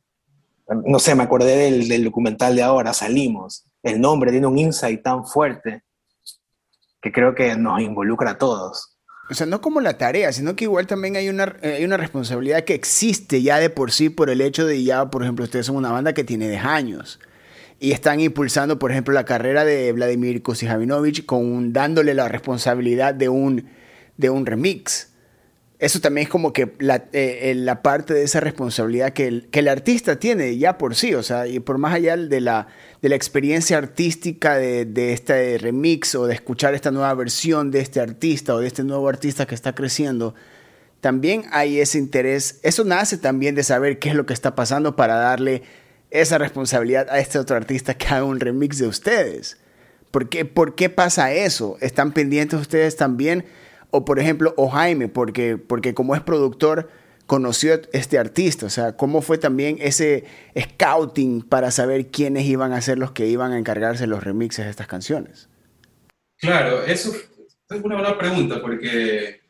No 0.69 0.99
sé, 0.99 1.15
me 1.15 1.25
acordé 1.25 1.57
del, 1.57 1.89
del 1.89 2.05
documental 2.05 2.55
de 2.55 2.63
ahora, 2.63 2.93
Salimos, 2.93 3.67
el 3.83 4.01
nombre 4.01 4.31
tiene 4.31 4.47
un 4.47 4.59
insight 4.59 5.03
tan 5.03 5.25
fuerte 5.25 5.83
que 7.01 7.13
creo 7.13 7.35
que 7.35 7.57
nos 7.57 7.81
involucra 7.81 8.33
a 8.33 8.39
todos. 8.39 8.96
O 9.29 9.35
sea, 9.35 9.47
no 9.47 9.61
como 9.61 9.81
la 9.81 9.99
tarea, 9.99 10.33
sino 10.33 10.55
que 10.55 10.65
igual 10.65 10.87
también 10.87 11.17
hay 11.17 11.29
una, 11.29 11.57
hay 11.63 11.85
una 11.85 11.97
responsabilidad 11.97 12.65
que 12.65 12.75
existe 12.75 13.43
ya 13.43 13.59
de 13.59 13.71
por 13.71 13.91
sí 13.91 14.09
por 14.09 14.31
el 14.31 14.41
hecho 14.41 14.67
de 14.67 14.83
ya, 14.83 15.11
por 15.11 15.23
ejemplo, 15.23 15.45
ustedes 15.45 15.67
son 15.67 15.77
una 15.77 15.91
banda 15.91 16.13
que 16.13 16.23
tiene 16.23 16.49
10 16.49 16.65
años 16.65 17.19
y 17.81 17.93
están 17.93 18.21
impulsando, 18.21 18.79
por 18.79 18.91
ejemplo, 18.91 19.13
la 19.13 19.25
carrera 19.25 19.65
de 19.65 19.93
Vladimir 19.93 20.43
Kosijavinovich 20.43 21.27
con 21.27 21.73
dándole 21.73 22.15
la 22.15 22.29
responsabilidad 22.29 23.15
de 23.15 23.29
un, 23.29 23.69
de 24.17 24.31
un 24.31 24.47
remix 24.47 25.11
eso 25.79 26.01
también 26.01 26.27
es 26.27 26.31
como 26.31 26.53
que 26.53 26.73
la, 26.79 27.05
eh, 27.13 27.53
la 27.55 27.83
parte 27.83 28.15
de 28.15 28.23
esa 28.23 28.41
responsabilidad 28.41 29.13
que 29.13 29.45
el, 29.51 29.69
artista 29.69 30.19
tiene 30.19 30.57
ya 30.57 30.79
por 30.79 30.95
sí, 30.95 31.15
o 31.15 31.23
sea, 31.23 31.47
y 31.47 31.61
por 31.61 31.77
más 31.77 31.93
allá 31.93 32.17
de 32.17 32.41
la, 32.41 32.69
de 33.03 33.11
la 33.11 33.17
experiencia 33.17 33.77
artística 33.77 34.57
de, 34.57 34.87
de, 34.87 35.13
este 35.13 35.59
remix 35.59 36.15
o 36.15 36.27
de 36.27 36.35
escuchar 36.35 36.75
esta 36.75 36.91
nueva 36.91 37.13
versión 37.15 37.71
de 37.71 37.81
este 37.81 38.01
artista 38.01 38.55
o 38.55 38.61
de 38.61 38.67
este 38.67 38.85
nuevo 38.85 39.07
artista 39.09 39.47
que 39.47 39.55
está 39.55 39.75
creciendo, 39.75 40.35
también 41.03 41.45
hay 41.53 41.79
ese 41.81 41.99
interés, 41.99 42.59
eso 42.63 42.85
nace 42.85 43.19
también 43.19 43.55
de 43.55 43.63
saber 43.63 43.99
qué 43.99 44.09
es 44.09 44.15
lo 44.15 44.25
que 44.25 44.33
está 44.33 44.55
pasando 44.55 44.97
para 44.97 45.17
darle 45.17 45.63
esa 46.11 46.39
responsabilidad 46.39 47.09
a 47.11 47.19
este 47.19 47.39
otro 47.39 47.57
artista 47.57 47.95
que 47.95 48.07
haga 48.07 48.25
un 48.25 48.41
remix 48.41 48.79
de 48.79 48.87
ustedes. 48.87 49.59
¿Por 50.11 50.29
qué, 50.31 50.47
¿Por 50.47 50.75
qué 50.75 50.89
pasa 50.89 51.33
eso? 51.33 51.77
¿Están 51.81 52.13
pendientes 52.13 52.59
ustedes 52.59 52.97
también? 52.97 53.45
O 53.91 54.05
por 54.05 54.19
ejemplo, 54.19 54.55
o 54.57 54.69
Jaime, 54.69 55.09
porque, 55.09 55.57
porque 55.57 55.95
como 55.95 56.15
es 56.15 56.23
productor, 56.23 56.91
conoció 57.27 57.81
este 57.93 58.19
artista, 58.19 58.67
o 58.67 58.71
sea, 58.71 58.97
cómo 58.97 59.21
fue 59.21 59.37
también 59.37 59.79
ese 59.81 60.25
scouting 60.59 61.43
para 61.43 61.71
saber 61.71 62.07
quiénes 62.09 62.45
iban 62.45 62.73
a 62.73 62.81
ser 62.81 62.99
los 62.99 63.11
que 63.11 63.27
iban 63.27 63.53
a 63.53 63.59
encargarse 63.59 64.07
los 64.07 64.23
remixes 64.23 64.65
de 64.65 64.71
estas 64.71 64.87
canciones. 64.87 65.49
Claro, 66.39 66.83
eso 66.85 67.13
es 67.69 67.83
una 67.83 67.97
buena 67.97 68.17
pregunta, 68.17 68.61
porque 68.61 69.41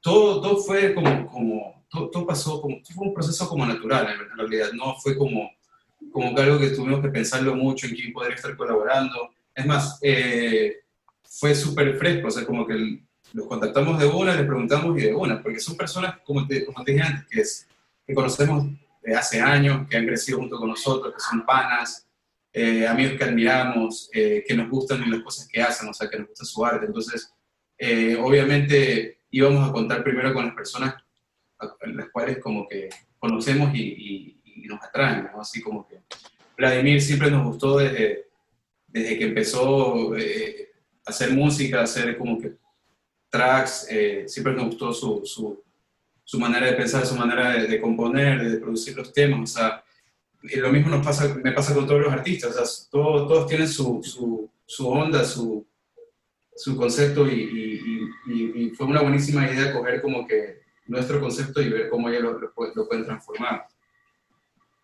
todo, 0.00 0.40
todo 0.40 0.56
fue 0.58 0.94
como, 0.94 1.26
como 1.28 1.84
todo, 1.88 2.26
pasó 2.26 2.60
como, 2.60 2.80
fue 2.84 3.06
un 3.06 3.14
proceso 3.14 3.48
como 3.48 3.64
natural 3.66 4.08
en 4.08 4.36
realidad, 4.36 4.72
no 4.72 4.96
fue 4.96 5.16
como, 5.16 5.50
como 6.10 6.36
algo 6.36 6.58
que 6.58 6.70
tuvimos 6.70 7.00
que 7.00 7.08
pensarlo 7.08 7.54
mucho 7.54 7.86
en 7.86 7.94
quién 7.94 8.12
podría 8.12 8.36
estar 8.36 8.56
colaborando. 8.56 9.30
Es 9.54 9.66
más, 9.66 9.98
eh, 10.02 10.80
fue 11.22 11.54
súper 11.54 11.96
fresco, 11.96 12.28
o 12.28 12.30
sea, 12.30 12.44
como 12.44 12.66
que 12.66 13.02
los 13.32 13.46
contactamos 13.46 13.98
de 13.98 14.06
una, 14.06 14.34
les 14.34 14.46
preguntamos 14.46 14.98
y 14.98 15.02
de 15.02 15.14
una, 15.14 15.42
porque 15.42 15.60
son 15.60 15.76
personas, 15.76 16.18
como 16.24 16.46
te, 16.46 16.64
como 16.64 16.82
te 16.84 16.92
dije 16.92 17.04
antes, 17.04 17.26
que, 17.28 17.40
es, 17.40 17.68
que 18.06 18.14
conocemos 18.14 18.66
de 19.02 19.14
hace 19.14 19.40
años, 19.40 19.86
que 19.88 19.96
han 19.96 20.06
crecido 20.06 20.38
junto 20.38 20.58
con 20.58 20.68
nosotros, 20.68 21.14
que 21.14 21.20
son 21.20 21.44
panas, 21.44 22.06
eh, 22.52 22.86
amigos 22.86 23.14
que 23.16 23.24
admiramos, 23.24 24.10
eh, 24.12 24.44
que 24.46 24.54
nos 24.54 24.68
gustan 24.68 25.08
las 25.08 25.20
cosas 25.20 25.48
que 25.48 25.62
hacen, 25.62 25.88
o 25.88 25.94
sea, 25.94 26.10
que 26.10 26.18
nos 26.18 26.28
gusta 26.28 26.44
su 26.44 26.64
arte. 26.64 26.86
Entonces, 26.86 27.32
eh, 27.78 28.16
obviamente 28.20 29.20
íbamos 29.30 29.68
a 29.68 29.72
contar 29.72 30.02
primero 30.02 30.34
con 30.34 30.46
las 30.46 30.54
personas 30.54 30.94
a 31.58 31.76
las 31.86 32.08
cuales 32.10 32.38
como 32.38 32.66
que 32.66 32.88
conocemos 33.18 33.74
y, 33.74 34.36
nos 34.66 34.82
atraen, 34.84 35.28
¿no? 35.32 35.40
Así 35.40 35.60
como 35.60 35.88
que 35.88 36.00
Vladimir 36.56 37.02
siempre 37.02 37.28
nos 37.28 37.44
gustó 37.44 37.78
desde, 37.78 38.28
desde 38.86 39.18
que 39.18 39.24
empezó 39.24 40.14
a 40.14 41.10
hacer 41.10 41.32
música, 41.32 41.80
a 41.80 41.84
hacer 41.84 42.16
como 42.16 42.38
que 42.38 42.52
tracks, 43.30 43.86
eh, 43.90 44.24
siempre 44.26 44.52
nos 44.52 44.66
gustó 44.66 44.92
su, 44.92 45.22
su, 46.24 46.38
manera 46.38 46.66
de 46.66 46.74
pensar, 46.74 47.06
su 47.06 47.14
manera 47.14 47.54
de, 47.54 47.80
componer, 47.80 48.50
de 48.50 48.58
producir 48.58 48.96
los 48.96 49.12
temas, 49.12 49.40
o 49.40 49.58
sea, 49.58 49.84
y 50.42 50.56
lo 50.56 50.70
mismo 50.70 50.90
nos 50.90 51.04
pasa, 51.04 51.34
me 51.42 51.52
pasa 51.52 51.74
con 51.74 51.86
todos 51.86 52.00
los 52.02 52.12
artistas, 52.12 52.88
todos, 52.90 53.28
todos 53.28 53.46
tienen 53.46 53.68
su, 53.68 54.00
su, 54.66 54.88
onda, 54.88 55.24
su, 55.24 55.66
su 56.56 56.76
concepto 56.76 57.26
y, 57.26 57.80
y, 58.26 58.70
fue 58.76 58.86
una 58.86 59.02
buenísima 59.02 59.50
idea 59.50 59.72
coger 59.72 60.00
como 60.00 60.26
que 60.26 60.62
nuestro 60.86 61.20
concepto 61.20 61.60
y 61.60 61.68
ver 61.68 61.88
cómo 61.90 62.08
ellos 62.08 62.22
lo, 62.22 62.38
lo, 62.38 62.52
lo 62.74 62.88
pueden 62.88 63.04
transformar. 63.04 63.66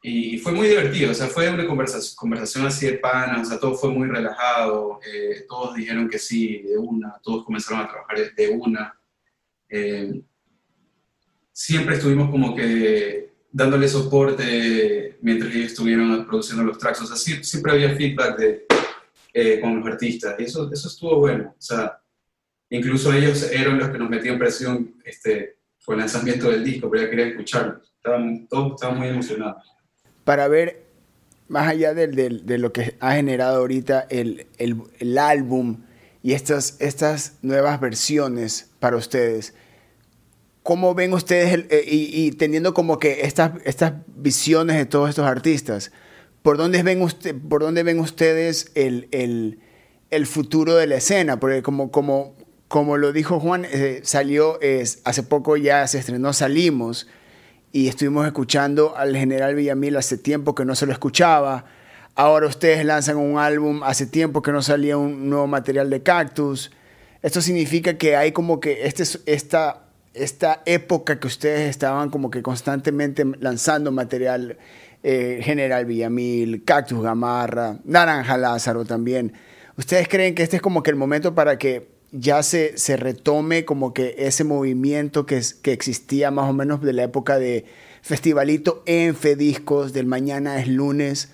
Y 0.09 0.39
fue 0.39 0.53
muy 0.53 0.69
divertido, 0.69 1.11
o 1.11 1.15
sea, 1.15 1.27
fue 1.27 1.51
una 1.51 1.67
conversación, 1.67 2.65
así 2.65 2.87
de 2.87 2.99
pana, 2.99 3.43
o 3.43 3.45
sea, 3.45 3.59
todo 3.59 3.75
fue 3.75 3.91
muy 3.91 4.07
relajado, 4.07 5.01
eh, 5.05 5.45
todos 5.49 5.75
dijeron 5.75 6.09
que 6.09 6.17
sí, 6.17 6.63
de 6.63 6.79
una, 6.79 7.19
todos 7.25 7.45
comenzaron 7.45 7.85
a 7.85 7.89
trabajar 7.89 8.33
de 8.33 8.49
una. 8.51 8.97
Eh, 9.69 10.23
siempre 11.51 11.97
estuvimos 11.97 12.31
como 12.31 12.55
que 12.55 13.33
dándole 13.51 13.89
soporte 13.89 15.19
mientras 15.23 15.53
ellos 15.53 15.73
estuvieron 15.73 16.25
produciendo 16.25 16.63
los 16.63 16.79
tracks, 16.79 17.01
o 17.01 17.07
sea, 17.09 17.17
siempre 17.43 17.73
había 17.73 17.97
feedback 17.97 18.39
de, 18.39 18.67
eh, 19.35 19.59
con 19.61 19.81
los 19.81 19.89
artistas, 19.89 20.37
y 20.39 20.45
eso, 20.45 20.71
eso 20.73 20.87
estuvo 20.87 21.19
bueno, 21.19 21.53
o 21.59 21.61
sea, 21.61 22.01
incluso 22.71 23.13
ellos 23.13 23.51
eran 23.51 23.81
los 23.81 23.89
que 23.89 23.99
nos 23.99 24.09
metían 24.09 24.39
presión 24.39 25.03
este, 25.05 25.57
por 25.85 25.97
el 25.97 26.03
lanzamiento 26.03 26.49
del 26.49 26.63
disco, 26.63 26.89
pero 26.89 27.03
ya 27.03 27.11
quería 27.11 27.27
escucharlos, 27.27 27.93
todos 28.49 28.75
estaban 28.75 28.99
muy 28.99 29.09
emocionados 29.09 29.76
para 30.27 30.49
ver 30.49 30.83
más 31.47 31.69
allá 31.69 31.95
de, 31.95 32.59
lo 32.59 32.73
que 32.73 32.97
ha 32.99 33.13
generado 33.13 33.59
ahorita 33.59 34.09
el, 34.11 34.49
álbum 35.19 35.85
y 36.21 36.33
estas, 36.33 36.75
estas 36.81 37.35
nuevas 37.43 37.79
versiones 37.81 38.69
para 38.81 38.97
ustedes. 38.97 39.55
¿Cómo 40.65 40.97
ven 40.97 41.13
ustedes, 41.13 41.67
eh, 41.71 41.85
y, 41.87 42.33
teniendo 42.33 42.75
como 42.75 42.99
que 42.99 43.21
estas, 43.21 43.53
estas 43.65 43.93
visiones 44.17 44.77
de 44.77 44.85
todos 44.85 45.11
estos 45.11 45.27
artistas, 45.27 45.93
¿por 46.43 46.57
dónde 46.57 46.83
ven, 46.83 47.03
usted, 47.03 47.33
por 47.49 47.63
dónde 47.63 47.85
ven 47.85 48.01
ustedes 48.01 48.73
el, 48.75 49.61
futuro 50.27 50.75
de 50.75 50.89
la 50.89 50.97
escena? 50.97 51.39
Porque 51.39 51.63
como, 51.63 51.93
como, 51.93 52.35
como 52.67 52.97
lo 52.97 53.13
dijo 53.13 53.39
Juan, 53.39 53.65
eh, 53.65 54.01
salió, 54.03 54.59
hace 55.05 55.23
poco 55.23 55.57
ya 55.57 55.87
se 55.87 56.01
estrenó 56.01 56.33
Salimos, 56.33 57.07
y 57.77 57.89
estuvimos 57.89 58.25
escuchando 58.25 58.97
al 58.97 59.15
general 59.15 59.55
Villamil 59.55 59.99
hace 59.99 60.17
tiempo 60.17 60.55
que 60.55 60.65
no 60.65 60.75
se 60.75 60.87
lo 60.87 60.93
escuchaba. 60.93 61.67
Ahora 62.15 62.47
ustedes 62.47 62.83
lanzan 62.87 63.19
un 63.19 63.37
álbum 63.37 63.83
hace 63.83 64.07
tiempo 64.07 64.41
que 64.41 64.51
no 64.51 64.63
salía 64.63 64.97
un 64.97 65.29
nuevo 65.29 65.47
material 65.47 65.91
de 65.91 66.03
Cactus. 66.03 66.71
Esto 67.21 67.43
significa 67.43 67.99
que 67.99 68.17
hay 68.17 68.33
como 68.33 68.61
que 68.61 68.87
este, 68.87 69.03
esta, 69.27 69.83
esta 70.15 70.63
época 70.65 71.21
que 71.21 71.27
ustedes 71.27 71.69
estaban 71.69 72.09
como 72.09 72.31
que 72.31 72.43
constantemente 72.43 73.27
lanzando 73.41 73.93
material, 73.93 74.57
eh, 75.03 75.41
General 75.43 75.85
Villamil, 75.85 76.65
Cactus 76.65 77.03
Gamarra, 77.03 77.77
Naranja 77.85 78.39
Lázaro 78.39 78.87
también. 78.87 79.35
¿Ustedes 79.77 80.09
creen 80.09 80.35
que 80.35 80.45
este 80.45 80.57
es 80.57 80.63
como 80.63 80.83
que 80.83 80.89
el 80.89 80.97
momento 80.97 81.35
para 81.35 81.59
que 81.59 81.96
ya 82.13 82.43
se, 82.43 82.79
se 82.79 82.97
retome 82.97 83.65
como 83.65 83.93
que 83.93 84.15
ese 84.19 84.45
movimiento 84.45 85.27
que, 85.27 85.43
que 85.63 85.73
existía 85.73 86.31
más 86.31 86.49
o 86.49 86.53
menos 86.53 86.81
de 86.83 86.93
la 86.93 87.03
época 87.05 87.39
de 87.39 87.65
Festivalito 88.03 88.83
en 88.87 89.17
Fediscos, 89.17 89.93
del 89.93 90.07
Mañana 90.07 90.61
es 90.61 90.69
lunes, 90.69 91.31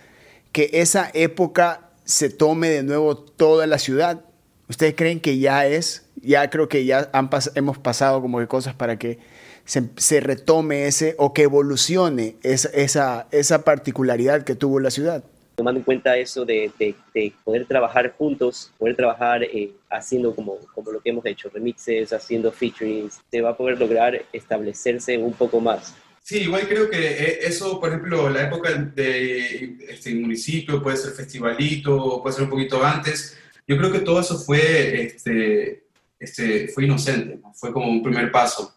que 0.52 0.70
esa 0.72 1.11
época 1.14 1.90
se 2.04 2.30
tome 2.30 2.68
de 2.68 2.82
nuevo 2.82 3.16
toda 3.16 3.66
la 3.66 3.78
ciudad? 3.78 4.24
¿Ustedes 4.68 4.94
creen 4.96 5.20
que 5.20 5.38
ya 5.38 5.66
es? 5.66 6.06
Ya 6.16 6.48
creo 6.50 6.68
que 6.68 6.85
ya 6.85 7.11
han 7.12 7.28
hemos 7.54 7.78
pasado 7.78 8.20
como 8.22 8.38
que 8.38 8.46
cosas 8.46 8.74
para 8.74 8.98
que 8.98 9.18
se, 9.64 9.90
se 9.96 10.20
retome 10.20 10.87
ese 10.87 11.14
o 11.18 11.32
que 11.32 11.42
evolucione 11.42 12.37
esa, 12.42 12.68
esa, 12.70 13.28
esa 13.30 13.64
particularidad 13.64 14.44
que 14.44 14.54
tuvo 14.54 14.80
la 14.80 14.90
ciudad 14.90 15.24
tomando 15.62 15.79
en 15.79 15.85
cuenta 15.85 16.16
eso 16.16 16.44
de, 16.44 16.72
de, 16.77 17.33
poder 17.44 17.66
trabajar 17.66 18.12
juntos, 18.18 18.72
poder 18.77 18.96
trabajar 18.96 19.44
eh, 19.44 19.70
haciendo 19.88 20.35
como, 20.35 20.57
como 20.75 20.90
lo 20.90 21.01
que 21.01 21.11
hemos 21.11 21.25
hecho, 21.25 21.48
remixes, 21.55 22.12
haciendo 22.12 22.51
featurings, 22.51 23.20
se 23.31 23.40
va 23.40 23.51
a 23.51 23.57
poder 23.57 23.79
lograr 23.79 24.20
establecerse 24.33 25.16
un 25.16 25.33
poco 25.33 25.61
más. 25.61 25.94
Sí, 26.20 26.38
igual 26.40 26.66
creo 26.66 26.90
que 26.90 26.98
eh, 26.98 27.38
eso, 27.42 27.79
por 27.79 27.90
ejemplo, 27.90 28.29
la 28.29 28.42
época 28.42 28.72
de 28.72 29.77
este 29.88 30.12
municipio, 30.16 30.83
puede 30.83 30.96
ser 30.96 31.12
festivalito, 31.12 32.20
puede 32.20 32.35
ser 32.35 32.44
un 32.44 32.51
poquito 32.51 32.85
antes, 32.85 33.38
yo 33.64 33.77
creo 33.77 33.92
que 33.92 34.01
todo 34.01 34.18
eso 34.18 34.37
fue, 34.40 35.05
este, 35.05 35.85
este, 36.18 36.66
fue 36.75 36.87
inocente, 36.87 37.38
fue 37.55 37.72
como 37.72 37.88
un 37.88 38.03
primer 38.03 38.33
paso, 38.33 38.77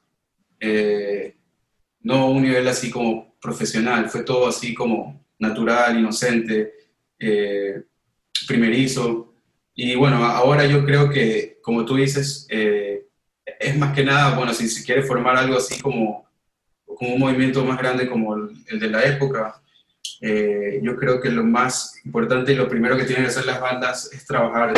eh, 0.59 1.35
no 2.01 2.29
un 2.29 2.43
nivel 2.43 2.67
así 2.67 2.91
como 2.91 3.35
profesional, 3.41 4.07
fue 4.07 4.21
todo 4.21 4.47
así 4.47 4.75
como 4.75 5.24
natural, 5.39 5.99
inocente, 5.99 6.73
eh, 7.19 7.83
primerizo. 8.47 9.33
Y 9.73 9.95
bueno, 9.95 10.23
ahora 10.23 10.65
yo 10.65 10.85
creo 10.85 11.09
que, 11.09 11.59
como 11.61 11.85
tú 11.85 11.95
dices, 11.95 12.47
eh, 12.49 13.05
es 13.59 13.77
más 13.77 13.93
que 13.93 14.03
nada, 14.03 14.35
bueno, 14.35 14.53
si 14.53 14.67
se 14.67 14.83
quiere 14.83 15.03
formar 15.03 15.37
algo 15.37 15.57
así 15.57 15.81
como, 15.81 16.25
como 16.85 17.13
un 17.13 17.19
movimiento 17.19 17.63
más 17.65 17.77
grande 17.77 18.09
como 18.09 18.35
el, 18.35 18.79
de 18.79 18.89
la 18.89 19.03
época, 19.03 19.61
eh, 20.21 20.79
yo 20.81 20.95
creo 20.95 21.19
que 21.19 21.29
lo 21.29 21.43
más 21.43 21.99
importante 22.05 22.53
y 22.53 22.55
lo 22.55 22.69
primero 22.69 22.95
que 22.95 23.03
tienen 23.03 23.25
que 23.25 23.31
hacer 23.31 23.45
las 23.45 23.59
bandas 23.59 24.09
es 24.13 24.25
trabajar 24.25 24.73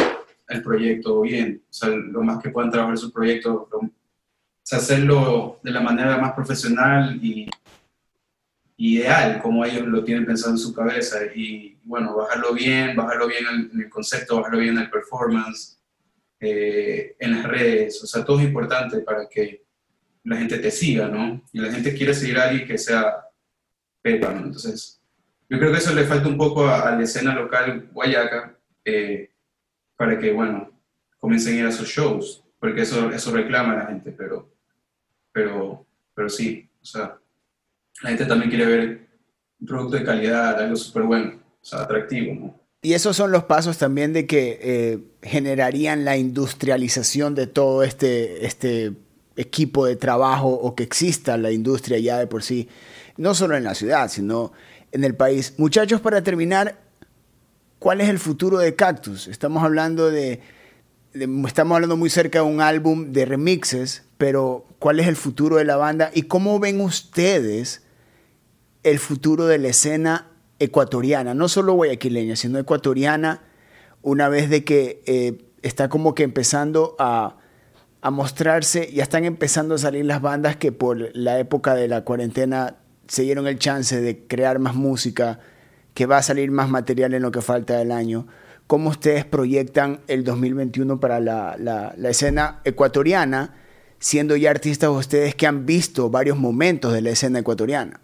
el 0.49 0.63
proyecto 0.63 1.21
bien, 1.21 1.61
o 1.69 1.73
sea, 1.73 1.89
lo 1.89 2.23
más 2.23 2.41
que 2.41 2.49
puedan 2.49 2.71
trabajar 2.71 2.97
su 2.97 3.11
proyecto, 3.11 3.67
o 3.71 3.89
sea, 4.63 4.79
hacerlo 4.79 5.59
de 5.61 5.71
la 5.71 5.81
manera 5.81 6.17
más 6.17 6.33
profesional 6.33 7.19
y 7.21 7.49
ideal, 8.77 9.41
como 9.41 9.65
ellos 9.65 9.87
lo 9.87 10.03
tienen 10.03 10.25
pensado 10.25 10.51
en 10.51 10.59
su 10.59 10.73
cabeza. 10.73 11.19
Y 11.35 11.77
bueno, 11.83 12.15
bajarlo 12.15 12.53
bien, 12.53 12.95
bajarlo 12.95 13.27
bien 13.27 13.43
en 13.73 13.81
el 13.81 13.89
concepto, 13.89 14.37
bajarlo 14.37 14.59
bien 14.59 14.77
en 14.77 14.83
el 14.83 14.89
performance, 14.89 15.79
eh, 16.39 17.15
en 17.19 17.31
las 17.31 17.43
redes. 17.45 18.03
O 18.03 18.07
sea, 18.07 18.23
todo 18.23 18.39
es 18.39 18.45
importante 18.45 18.99
para 18.99 19.27
que 19.27 19.65
la 20.23 20.37
gente 20.37 20.59
te 20.59 20.71
siga, 20.71 21.07
¿no? 21.07 21.43
Y 21.51 21.59
la 21.59 21.71
gente 21.71 21.95
quiere 21.95 22.13
seguir 22.13 22.37
a 22.37 22.49
alguien 22.49 22.67
que 22.67 22.77
sea 22.77 23.23
Pepa, 24.01 24.31
¿no? 24.33 24.45
Entonces, 24.45 25.01
yo 25.49 25.57
creo 25.57 25.71
que 25.71 25.77
eso 25.77 25.93
le 25.93 26.05
falta 26.05 26.27
un 26.27 26.37
poco 26.37 26.67
a, 26.67 26.91
la 26.95 27.01
escena 27.01 27.33
local 27.33 27.89
guayaca 27.91 28.57
eh, 28.85 29.31
para 29.95 30.19
que, 30.19 30.31
bueno, 30.31 30.71
comiencen 31.17 31.55
a 31.55 31.59
ir 31.59 31.65
a 31.65 31.71
sus 31.71 31.87
shows, 31.87 32.43
porque 32.59 32.81
eso, 32.81 33.09
eso 33.11 33.31
reclama 33.31 33.73
a 33.73 33.77
la 33.77 33.85
gente, 33.87 34.11
pero, 34.11 34.53
pero, 35.31 35.85
pero 36.13 36.29
sí, 36.29 36.69
o 36.81 36.85
sea, 36.85 37.17
la 38.01 38.09
gente 38.09 38.25
también 38.25 38.49
quiere 38.49 38.65
ver 38.65 39.07
un 39.59 39.67
producto 39.67 39.97
de 39.97 40.03
calidad, 40.03 40.59
algo 40.59 40.75
súper 40.75 41.03
bueno, 41.03 41.33
o 41.61 41.65
sea, 41.65 41.81
atractivo, 41.81 42.33
¿no? 42.33 42.67
Y 42.81 42.93
esos 42.93 43.15
son 43.17 43.31
los 43.31 43.43
pasos 43.45 43.77
también 43.79 44.13
de 44.13 44.27
que 44.27 44.59
eh, 44.61 44.99
generarían 45.23 46.05
la 46.05 46.15
industrialización 46.15 47.33
de 47.33 47.47
todo 47.47 47.83
este, 47.83 48.45
este 48.45 48.93
equipo 49.35 49.85
de 49.85 49.95
trabajo 49.95 50.49
o 50.49 50.75
que 50.75 50.83
exista 50.83 51.37
la 51.37 51.51
industria 51.51 51.97
ya 51.97 52.19
de 52.19 52.27
por 52.27 52.43
sí, 52.43 52.69
no 53.17 53.33
solo 53.33 53.57
en 53.57 53.63
la 53.63 53.73
ciudad, 53.73 54.09
sino 54.09 54.53
en 54.91 55.03
el 55.03 55.15
país. 55.15 55.55
Muchachos, 55.57 56.01
para 56.01 56.21
terminar, 56.21 56.79
¿cuál 57.79 57.99
es 57.99 58.09
el 58.09 58.19
futuro 58.19 58.59
de 58.59 58.75
Cactus? 58.75 59.27
Estamos 59.27 59.63
hablando 59.63 60.11
de, 60.11 60.41
de, 61.13 61.27
estamos 61.47 61.75
hablando 61.75 61.97
muy 61.97 62.11
cerca 62.11 62.39
de 62.39 62.45
un 62.45 62.61
álbum 62.61 63.11
de 63.11 63.25
remixes, 63.25 64.03
pero 64.19 64.65
¿cuál 64.77 64.99
es 64.99 65.07
el 65.07 65.15
futuro 65.15 65.57
de 65.57 65.65
la 65.65 65.77
banda 65.77 66.11
y 66.13 66.23
cómo 66.23 66.59
ven 66.59 66.79
ustedes 66.79 67.86
el 68.89 68.99
futuro 68.99 69.47
de 69.47 69.57
la 69.57 69.67
escena 69.69 70.27
ecuatoriana, 70.59 71.33
no 71.33 71.49
solo 71.49 71.73
guayaquileña, 71.73 72.35
sino 72.35 72.57
ecuatoriana, 72.57 73.41
una 74.01 74.29
vez 74.29 74.49
de 74.49 74.63
que 74.63 75.03
eh, 75.05 75.45
está 75.61 75.89
como 75.89 76.15
que 76.15 76.23
empezando 76.23 76.95
a, 76.97 77.37
a, 78.01 78.11
mostrarse, 78.11 78.89
ya 78.93 79.03
están 79.03 79.25
empezando 79.25 79.75
a 79.75 79.77
salir 79.77 80.05
las 80.05 80.21
bandas 80.21 80.55
que 80.55 80.71
por 80.71 81.15
la 81.15 81.39
época 81.39 81.75
de 81.75 81.87
la 81.87 82.05
cuarentena 82.05 82.77
se 83.07 83.23
dieron 83.23 83.47
el 83.47 83.59
chance 83.59 83.99
de 83.99 84.25
crear 84.25 84.59
más 84.59 84.75
música, 84.75 85.39
que 85.93 86.05
va 86.05 86.17
a 86.17 86.23
salir 86.23 86.51
más 86.51 86.69
material 86.69 87.13
en 87.13 87.23
lo 87.23 87.31
que 87.31 87.41
falta 87.41 87.77
del 87.77 87.91
año. 87.91 88.27
¿Cómo 88.67 88.89
ustedes 88.89 89.25
proyectan 89.25 90.01
el 90.07 90.23
2021 90.23 90.99
para 90.99 91.19
la, 91.19 91.55
la, 91.59 91.93
la 91.97 92.09
escena 92.09 92.61
ecuatoriana, 92.63 93.55
siendo 93.99 94.35
ya 94.35 94.51
artistas 94.51 94.89
ustedes 94.91 95.35
que 95.35 95.47
han 95.47 95.65
visto 95.65 96.09
varios 96.09 96.37
momentos 96.37 96.93
de 96.93 97.01
la 97.01 97.09
escena 97.09 97.39
ecuatoriana? 97.39 97.99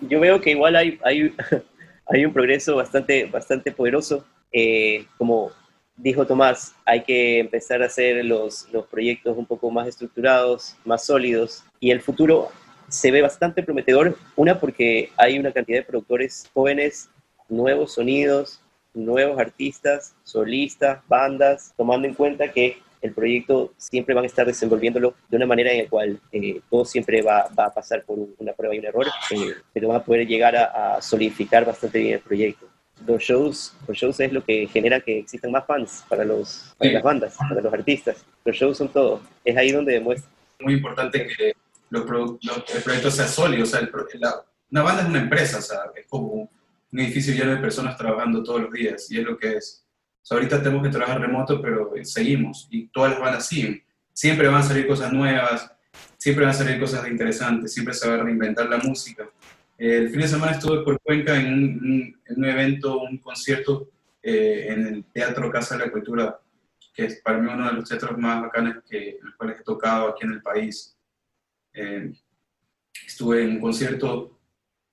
Yo 0.00 0.20
veo 0.20 0.40
que 0.40 0.50
igual 0.50 0.76
hay, 0.76 0.98
hay, 1.04 1.34
hay 2.06 2.24
un 2.24 2.32
progreso 2.32 2.76
bastante, 2.76 3.26
bastante 3.26 3.72
poderoso. 3.72 4.24
Eh, 4.52 5.06
como 5.16 5.52
dijo 5.96 6.26
Tomás, 6.26 6.74
hay 6.84 7.02
que 7.02 7.38
empezar 7.38 7.82
a 7.82 7.86
hacer 7.86 8.24
los, 8.24 8.68
los 8.72 8.86
proyectos 8.86 9.36
un 9.36 9.46
poco 9.46 9.70
más 9.70 9.86
estructurados, 9.86 10.76
más 10.84 11.04
sólidos, 11.04 11.64
y 11.78 11.90
el 11.90 12.00
futuro 12.00 12.48
se 12.88 13.10
ve 13.10 13.22
bastante 13.22 13.62
prometedor. 13.62 14.16
Una, 14.36 14.58
porque 14.58 15.10
hay 15.16 15.38
una 15.38 15.52
cantidad 15.52 15.78
de 15.78 15.84
productores 15.84 16.50
jóvenes, 16.52 17.08
nuevos 17.48 17.94
sonidos, 17.94 18.60
nuevos 18.94 19.38
artistas, 19.38 20.14
solistas, 20.24 21.00
bandas, 21.08 21.72
tomando 21.76 22.08
en 22.08 22.14
cuenta 22.14 22.50
que 22.52 22.78
el 23.00 23.12
proyecto 23.12 23.72
siempre 23.76 24.14
van 24.14 24.24
a 24.24 24.26
estar 24.26 24.46
desenvolviéndolo 24.46 25.14
de 25.28 25.36
una 25.36 25.46
manera 25.46 25.72
en 25.72 25.84
la 25.84 25.90
cual 25.90 26.20
eh, 26.32 26.60
todo 26.68 26.84
siempre 26.84 27.22
va, 27.22 27.48
va, 27.58 27.66
a 27.66 27.74
pasar 27.74 28.04
por 28.04 28.18
una 28.38 28.52
prueba 28.52 28.74
y 28.74 28.78
un 28.78 28.84
error, 28.84 29.06
eh, 29.30 29.54
pero 29.72 29.88
van 29.88 29.98
a 29.98 30.04
poder 30.04 30.26
llegar 30.26 30.56
a, 30.56 31.00
solidificar 31.00 31.64
bastante 31.64 31.98
bien 31.98 32.14
el 32.14 32.20
proyecto. 32.20 32.66
Los 33.06 33.22
shows, 33.22 33.74
los 33.88 33.96
shows 33.96 34.20
es 34.20 34.32
lo 34.32 34.44
que 34.44 34.66
genera 34.66 35.00
que 35.00 35.20
existan 35.20 35.50
más 35.50 35.66
fans 35.66 36.04
para, 36.08 36.24
los, 36.24 36.74
las 36.78 37.02
bandas, 37.02 37.34
para 37.36 37.62
los 37.62 37.72
artistas. 37.72 38.24
Los 38.44 38.56
shows 38.56 38.76
son 38.76 38.88
todo. 38.88 39.22
Es 39.42 39.56
ahí 39.56 39.72
donde 39.72 39.94
demuestra. 39.94 40.30
Muy 40.60 40.74
importante 40.74 41.26
que 41.26 41.54
los 41.88 42.02
el 42.74 42.82
proyecto 42.82 43.10
sea 43.10 43.26
sólido. 43.26 43.62
O 43.62 43.66
sea, 43.66 43.88
una 44.70 44.82
banda 44.82 45.02
es 45.02 45.08
una 45.08 45.20
empresa, 45.20 45.58
o 45.58 45.62
sea, 45.62 45.78
es 45.96 46.06
como 46.06 46.50
un 46.92 47.00
edificio 47.00 47.32
lleno 47.32 47.52
de 47.52 47.60
personas 47.60 47.96
trabajando 47.96 48.42
todos 48.42 48.62
los 48.62 48.72
días 48.72 49.10
y 49.10 49.18
es 49.18 49.24
lo 49.24 49.38
que 49.38 49.56
es 49.56 49.84
ahorita 50.28 50.62
tenemos 50.62 50.82
que 50.82 50.90
trabajar 50.90 51.20
remoto, 51.20 51.60
pero 51.60 51.92
seguimos 52.02 52.68
y 52.70 52.88
todas 52.88 53.12
las 53.12 53.20
bandas 53.20 53.46
siguen. 53.46 53.82
Siempre 54.12 54.48
van 54.48 54.60
a 54.60 54.62
salir 54.62 54.86
cosas 54.86 55.12
nuevas, 55.12 55.72
siempre 56.16 56.44
van 56.44 56.54
a 56.54 56.58
salir 56.58 56.78
cosas 56.78 57.08
interesantes, 57.08 57.72
siempre 57.72 57.94
se 57.94 58.08
va 58.08 58.14
a 58.14 58.22
reinventar 58.22 58.68
la 58.68 58.78
música. 58.78 59.28
el 59.78 60.10
fin 60.10 60.20
de 60.20 60.28
semana 60.28 60.52
estuve 60.52 60.84
por 60.84 61.00
Cuenca 61.00 61.34
en 61.36 62.14
un, 62.28 62.44
evento, 62.44 63.00
un 63.00 63.18
concierto 63.18 63.88
eh, 64.22 64.66
en 64.68 64.86
el 64.86 65.04
Teatro 65.04 65.50
Casa 65.50 65.76
de 65.76 65.86
la 65.86 65.92
Cultura, 65.92 66.38
que 66.92 67.06
es 67.06 67.20
para 67.22 67.38
mí 67.38 67.50
uno 67.50 67.66
de 67.66 67.72
los 67.72 67.88
teatros 67.88 68.18
más 68.18 68.42
bacanes 68.42 68.76
que, 68.88 69.18
los 69.22 69.34
cuales 69.36 69.60
he 69.60 69.64
tocado 69.64 70.08
aquí 70.08 70.26
en 70.26 70.32
el 70.32 70.42
país. 70.42 70.96
Eh, 71.72 72.12
estuve 73.06 73.42
en 73.42 73.52
un 73.52 73.60
concierto 73.60 74.38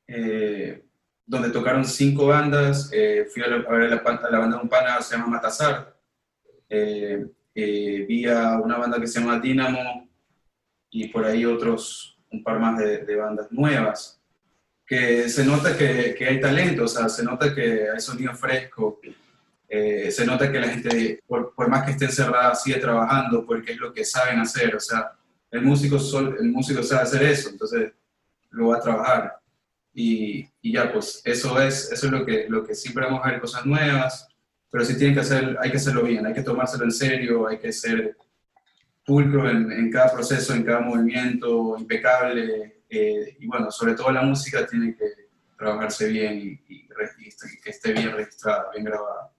eh, 0.07 0.86
donde 1.27 1.49
tocaron 1.49 1.85
cinco 1.85 2.27
bandas. 2.27 2.89
Eh, 2.93 3.27
fui 3.31 3.43
a, 3.43 3.47
ver 3.47 3.89
la, 3.89 4.01
la, 4.31 4.39
banda 4.39 4.57
de 4.57 4.63
un 4.63 4.69
pana 4.69 5.01
se 5.01 5.15
llama 5.15 5.27
Matazar. 5.27 5.93
Eh, 6.69 7.27
eh, 7.53 8.05
vi 8.07 8.25
a 8.25 8.57
una 8.57 8.77
banda 8.77 8.99
que 8.99 9.07
se 9.07 9.19
llama 9.19 9.39
Dynamo 9.39 10.09
y 10.89 11.09
por 11.09 11.25
ahí 11.25 11.45
otros, 11.45 12.17
un 12.31 12.41
par 12.41 12.59
más 12.59 12.79
de, 12.79 13.15
bandas 13.15 13.51
nuevas. 13.51 14.21
Que 14.85 15.27
se 15.27 15.43
nota 15.43 15.77
que, 15.77 16.15
que, 16.17 16.25
hay 16.25 16.39
talento, 16.39 16.85
o 16.85 16.87
sea, 16.87 17.09
se 17.09 17.23
nota 17.23 17.53
que 17.53 17.89
hay 17.93 17.99
sonido 17.99 18.33
fresco. 18.33 19.01
se 19.67 20.25
nota 20.25 20.49
que 20.49 20.59
la 20.61 20.69
gente, 20.69 21.19
por, 21.27 21.53
por, 21.53 21.67
más 21.67 21.83
que 21.83 21.91
esté 21.91 22.05
encerrada, 22.05 22.55
sigue 22.55 22.79
trabajando 22.79 23.45
porque 23.45 23.73
es 23.73 23.79
lo 23.79 23.93
que 23.93 24.05
saben 24.05 24.39
hacer. 24.39 24.73
O 24.77 24.79
sea, 24.79 25.11
el 25.51 25.61
músico, 25.61 25.97
el 26.39 26.49
músico 26.51 26.81
sabe 26.83 27.01
hacer 27.01 27.23
eso. 27.23 27.49
Entonces, 27.49 27.91
lo 28.51 28.67
voy 28.67 28.77
a 28.77 28.81
trabajar. 28.81 29.37
Y, 29.93 30.47
y, 30.67 30.73
ya, 30.73 30.91
pues 30.91 31.21
eso 31.25 31.59
es, 31.61 31.91
eso 31.91 32.05
es 32.07 32.11
lo, 32.11 32.25
que, 32.25 32.45
lo 32.49 32.63
que 32.65 32.75
siempre 32.75 33.05
vamos 33.05 33.21
a 33.23 33.31
ver, 33.31 33.41
cosas 33.41 33.65
nuevas, 33.65 34.27
pero 34.69 34.83
sí 34.83 34.97
tienen 34.97 35.13
que 35.13 35.21
hacer, 35.21 35.57
hay 35.61 35.71
que 35.71 35.77
hacerlo 35.77 36.03
bien, 36.03 36.25
hay 36.25 36.33
que 36.33 36.41
tomárselo 36.41 36.83
en 36.83 36.91
serio, 36.91 37.47
hay 37.47 37.57
que 37.57 37.71
ser 37.71 38.17
pulcro 39.05 39.49
en, 39.49 39.71
en 39.71 39.91
cada 39.91 40.11
proceso, 40.11 40.53
en 40.53 40.63
cada 40.63 40.81
movimiento, 40.81 41.75
impecable, 41.77 42.83
eh, 42.89 43.37
y 43.39 43.47
bueno, 43.47 43.71
sobre 43.71 43.93
todo 43.93 44.11
la 44.11 44.21
música 44.21 44.65
tiene 44.65 44.95
que 44.95 45.05
trabajarse 45.57 46.07
bien 46.07 46.37
y, 46.37 46.73
y, 46.73 46.87
que 47.63 47.69
esté 47.69 47.93
bien 47.93 48.11
registrada, 48.11 48.69
bien 48.71 48.85
grabada. 48.85 49.31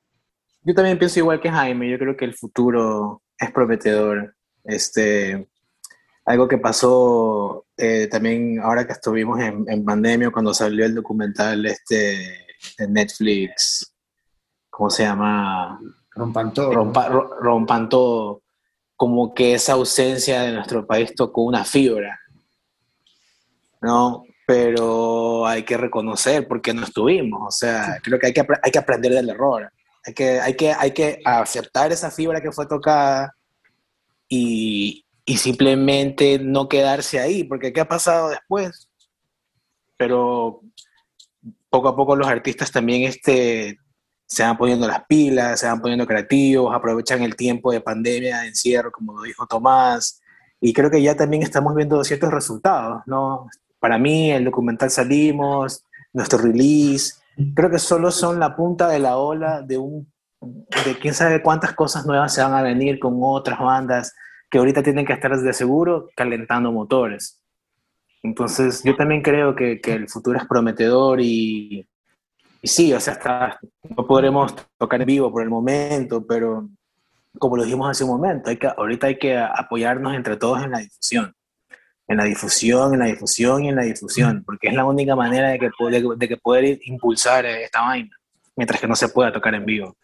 Yo 0.63 0.75
también 0.75 0.99
pienso 0.99 1.19
igual 1.19 1.41
que 1.41 1.51
Jaime, 1.51 1.91
yo 1.91 1.99
creo 1.99 2.17
que 2.17 2.25
el 2.25 2.35
futuro 2.35 3.23
es 3.39 3.51
prometedor. 3.53 4.35
Este, 4.65 5.49
algo 6.25 6.47
que 6.47 6.59
pasó 6.59 7.65
eh, 7.79 8.09
también 8.11 8.59
ahora 8.61 8.85
que 8.87 8.93
estuvimos 8.93 9.39
en, 9.39 9.65
en, 9.69 9.85
pandemia, 9.85 10.31
cuando 10.31 10.53
salió 10.53 10.85
el 10.85 10.97
documental 10.97 11.65
este, 11.65 12.47
de 12.77 12.89
Netflix, 12.89 13.95
¿cómo 14.69 14.91
se 14.91 15.05
llama? 15.05 15.81
Rompan 16.11 16.53
todo. 16.53 16.73
Rompa, 16.73 17.09
rompan 17.09 17.89
todo. 17.89 18.43
Como 18.97 19.33
que 19.33 19.55
esa 19.55 19.75
ausencia 19.75 20.43
de 20.43 20.53
nuestro 20.53 20.85
país 20.87 21.15
tocó 21.15 21.43
una 21.43 21.65
fibra, 21.65 22.19
¿no? 23.81 24.25
Pero 24.45 25.47
hay 25.47 25.63
que 25.63 25.77
reconocer 25.77 26.49
porque 26.49 26.75
no 26.75 26.83
estuvimos. 26.83 27.41
O 27.47 27.51
sea, 27.57 27.99
creo 28.03 28.19
que 28.19 28.27
hay 28.27 28.33
que, 28.33 28.45
hay 28.63 28.71
que 28.73 28.79
aprender 28.79 29.13
del 29.13 29.31
error. 29.31 29.71
Hay 30.05 30.15
que, 30.15 30.41
hay, 30.41 30.55
que, 30.55 30.73
hay 30.73 30.91
que 30.91 31.21
aceptar 31.25 31.93
esa 31.93 32.11
fibra 32.11 32.41
que 32.41 32.51
fue 32.51 32.67
tocada 32.67 33.37
y, 34.29 35.05
y 35.29 35.37
simplemente 35.37 36.39
no 36.39 36.71
quedarse 36.71 37.21
ahí, 37.21 37.45
porque 37.45 37.71
¿qué 37.71 37.83
ha 37.83 37.89
pasado 37.89 38.31
después? 38.31 38.89
Pero 39.99 40.63
poco 41.69 41.89
a 41.89 41.95
poco 41.95 42.17
los 42.17 42.27
artistas 42.27 42.73
también 42.73 43.03
este, 43.03 43.79
se 44.27 44.43
van 44.43 44.57
poniendo 44.57 44.87
las 44.87 45.05
pilas, 45.05 45.61
se 45.61 45.67
van 45.67 45.83
poniendo 45.83 46.07
creativos, 46.07 46.75
aprovechan 46.75 47.23
el 47.23 47.37
tiempo 47.37 47.71
de 47.71 47.83
pandemia, 47.83 48.41
de 48.41 48.49
encierro, 48.49 48.91
como 48.91 49.19
lo 49.19 49.23
dijo 49.25 49.47
Tomás, 49.47 50.19
y 50.63 50.73
creo 50.73 50.91
que 50.91 51.03
ya 51.03 51.15
también 51.15 51.43
estamos 51.43 51.75
viendo 51.75 52.03
ciertos 52.05 52.33
resultados, 52.33 53.03
¿no? 53.05 53.51
Para 53.81 53.99
mí, 53.99 54.31
el 54.31 54.47
documental 54.47 54.91
Salimos, 54.91 55.85
nuestro 56.15 56.39
release, 56.39 57.17
creo 57.55 57.69
que 57.69 57.79
solo 57.79 58.11
son 58.13 58.41
la 58.41 58.57
punta 58.57 58.89
de 58.89 58.99
la 58.99 59.19
ola 59.19 59.61
de 59.61 59.77
un 59.77 60.11
de 60.41 60.99
quién 60.99 61.13
sabe 61.13 61.43
cuántas 61.43 61.75
cosas 61.75 62.07
nuevas 62.07 62.33
se 62.33 62.43
van 62.43 62.55
a 62.55 62.63
venir 62.63 62.99
con 62.99 63.19
otras 63.21 63.59
bandas 63.59 64.15
que 64.51 64.59
ahorita 64.59 64.83
tienen 64.83 65.05
que 65.05 65.13
estar 65.13 65.37
de 65.37 65.53
seguro 65.53 66.09
calentando 66.17 66.73
motores. 66.73 67.43
Entonces, 68.23 68.83
yo 68.83 68.97
también 68.97 69.23
creo 69.23 69.55
que, 69.55 69.81
que 69.81 69.93
el 69.93 70.09
futuro 70.09 70.39
es 70.39 70.47
prometedor 70.47 71.21
y, 71.21 71.87
y, 72.63 72.69
sí, 72.69 72.93
o 72.93 73.01
sea, 73.01 73.59
no 73.97 74.07
podremos 74.07 74.55
tocar 74.77 75.01
en 75.01 75.07
vivo 75.07 75.31
por 75.31 75.43
el 75.43 75.51
momento, 75.51 76.27
pero 76.27 76.69
como 77.39 77.57
lo 77.57 77.65
dijimos 77.65 77.91
hace 77.91 78.05
un 78.05 78.11
momento, 78.11 78.51
hay 78.51 78.57
que, 78.57 78.67
ahorita 78.67 79.07
hay 79.07 79.19
que 79.19 79.39
apoyarnos 79.39 80.15
entre 80.15 80.37
todos 80.37 80.65
en 80.65 80.73
la 80.73 80.79
difusión. 80.79 81.35
En 82.09 82.17
la 82.17 82.25
difusión, 82.25 82.95
en 82.95 83.01
la 83.01 83.07
difusión 83.07 83.65
y 83.65 83.69
en 83.69 83.77
la 83.77 83.83
difusión, 83.83 84.43
porque 84.45 84.69
es 84.69 84.75
la 84.75 84.85
única 84.85 85.15
manera 85.15 85.51
de 85.51 85.59
que, 85.59 85.71
de 86.17 86.29
que 86.29 86.37
poder 86.39 86.81
impulsar 86.85 87.45
esta 87.45 87.83
vaina, 87.83 88.17
mientras 88.57 88.81
que 88.81 88.89
no 88.89 88.97
se 88.97 89.11
pueda 89.11 89.31
tocar 89.31 89.55
en 89.55 89.67
vivo. 89.67 89.95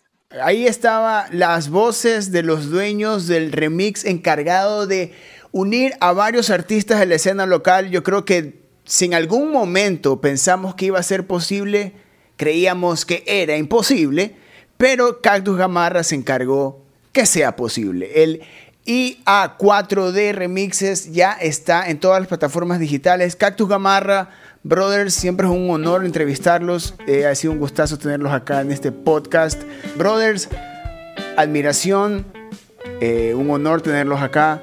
Ahí 0.42 0.66
estaba 0.66 1.26
las 1.30 1.68
voces 1.68 2.32
de 2.32 2.42
los 2.42 2.68
dueños 2.68 3.28
del 3.28 3.52
remix 3.52 4.04
encargado 4.04 4.86
de 4.86 5.12
unir 5.52 5.94
a 6.00 6.12
varios 6.12 6.50
artistas 6.50 6.98
de 6.98 7.06
la 7.06 7.14
escena 7.14 7.46
local. 7.46 7.90
Yo 7.90 8.02
creo 8.02 8.24
que 8.24 8.60
si 8.84 9.04
en 9.04 9.14
algún 9.14 9.52
momento 9.52 10.20
pensamos 10.20 10.74
que 10.74 10.86
iba 10.86 10.98
a 10.98 11.04
ser 11.04 11.26
posible, 11.26 11.92
creíamos 12.36 13.06
que 13.06 13.22
era 13.26 13.56
imposible, 13.56 14.34
pero 14.76 15.20
Cactus 15.20 15.56
Gamarra 15.56 16.02
se 16.02 16.16
encargó 16.16 16.82
que 17.12 17.26
sea 17.26 17.54
posible. 17.54 18.24
El 18.24 18.42
IA4D 18.86 20.32
Remixes 20.34 21.12
ya 21.12 21.32
está 21.32 21.88
en 21.88 22.00
todas 22.00 22.18
las 22.20 22.28
plataformas 22.28 22.80
digitales. 22.80 23.36
Cactus 23.36 23.68
Gamarra 23.68 24.30
Brothers, 24.66 25.12
siempre 25.12 25.46
es 25.46 25.52
un 25.52 25.68
honor 25.68 26.06
entrevistarlos. 26.06 26.94
Eh, 27.06 27.26
ha 27.26 27.34
sido 27.34 27.52
un 27.52 27.58
gustazo 27.58 27.98
tenerlos 27.98 28.32
acá 28.32 28.62
en 28.62 28.72
este 28.72 28.92
podcast. 28.92 29.62
Brothers, 29.98 30.48
admiración, 31.36 32.24
eh, 33.02 33.34
un 33.36 33.50
honor 33.50 33.82
tenerlos 33.82 34.22
acá. 34.22 34.62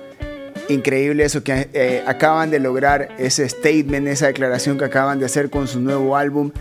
Increíble 0.69 1.23
eso 1.23 1.43
que 1.43 1.69
eh, 1.73 2.03
acaban 2.07 2.49
de 2.49 2.59
lograr, 2.59 3.09
ese 3.19 3.47
statement, 3.47 4.07
esa 4.07 4.25
declaración 4.25 4.79
que 4.79 4.85
acaban 4.85 5.19
de 5.19 5.25
hacer 5.25 5.51
con 5.51 5.67
su 5.67 5.79
nuevo 5.79 6.17
álbum. 6.17 6.51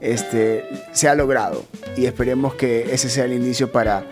Este, 0.00 0.64
se 0.90 1.08
ha 1.08 1.14
logrado 1.14 1.64
y 1.96 2.06
esperemos 2.06 2.54
que 2.54 2.92
ese 2.92 3.08
sea 3.10 3.26
el 3.26 3.32
inicio 3.32 3.70
para 3.70 4.04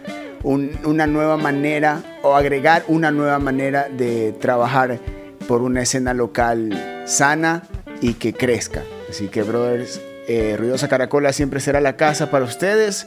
un, 0.44 0.70
una 0.85 1.09
nueva 1.09 1.37
manera 1.37 2.18
o 2.22 2.37
agregar 2.37 2.85
una 2.87 3.11
nueva 3.11 3.40
manera 3.40 3.88
de 3.88 4.33
trabajar 4.40 5.01
por 5.49 5.62
una 5.62 5.83
escena 5.83 6.12
local 6.14 7.03
sana 7.07 7.62
y 8.00 8.14
que 8.14 8.32
crezca. 8.32 8.82
Así 9.09 9.28
que, 9.28 9.42
brothers, 9.42 10.00
eh, 10.28 10.56
Ruidosa 10.59 10.88
Caracola 10.88 11.32
siempre 11.32 11.61
será 11.61 11.80
la 11.80 11.96
casa 11.96 12.30
para 12.30 12.44
ustedes. 12.44 13.06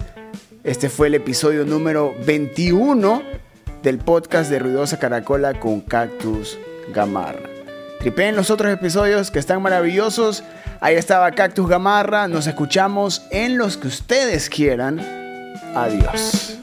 Este 0.63 0.89
fue 0.89 1.07
el 1.07 1.15
episodio 1.15 1.65
número 1.65 2.15
21 2.25 3.21
del 3.83 3.97
podcast 3.97 4.49
de 4.49 4.59
Ruidosa 4.59 4.99
Caracola 4.99 5.59
con 5.59 5.81
Cactus 5.81 6.57
Gamarra. 6.93 7.49
Tripeen 7.99 8.35
los 8.35 8.49
otros 8.49 8.71
episodios 8.71 9.29
que 9.31 9.39
están 9.39 9.61
maravillosos. 9.61 10.43
Ahí 10.79 10.95
estaba 10.95 11.31
Cactus 11.31 11.67
Gamarra. 11.67 12.27
Nos 12.29 12.47
escuchamos 12.47 13.23
en 13.31 13.57
los 13.57 13.75
que 13.77 13.87
ustedes 13.87 14.49
quieran. 14.49 14.99
Adiós. 15.75 16.57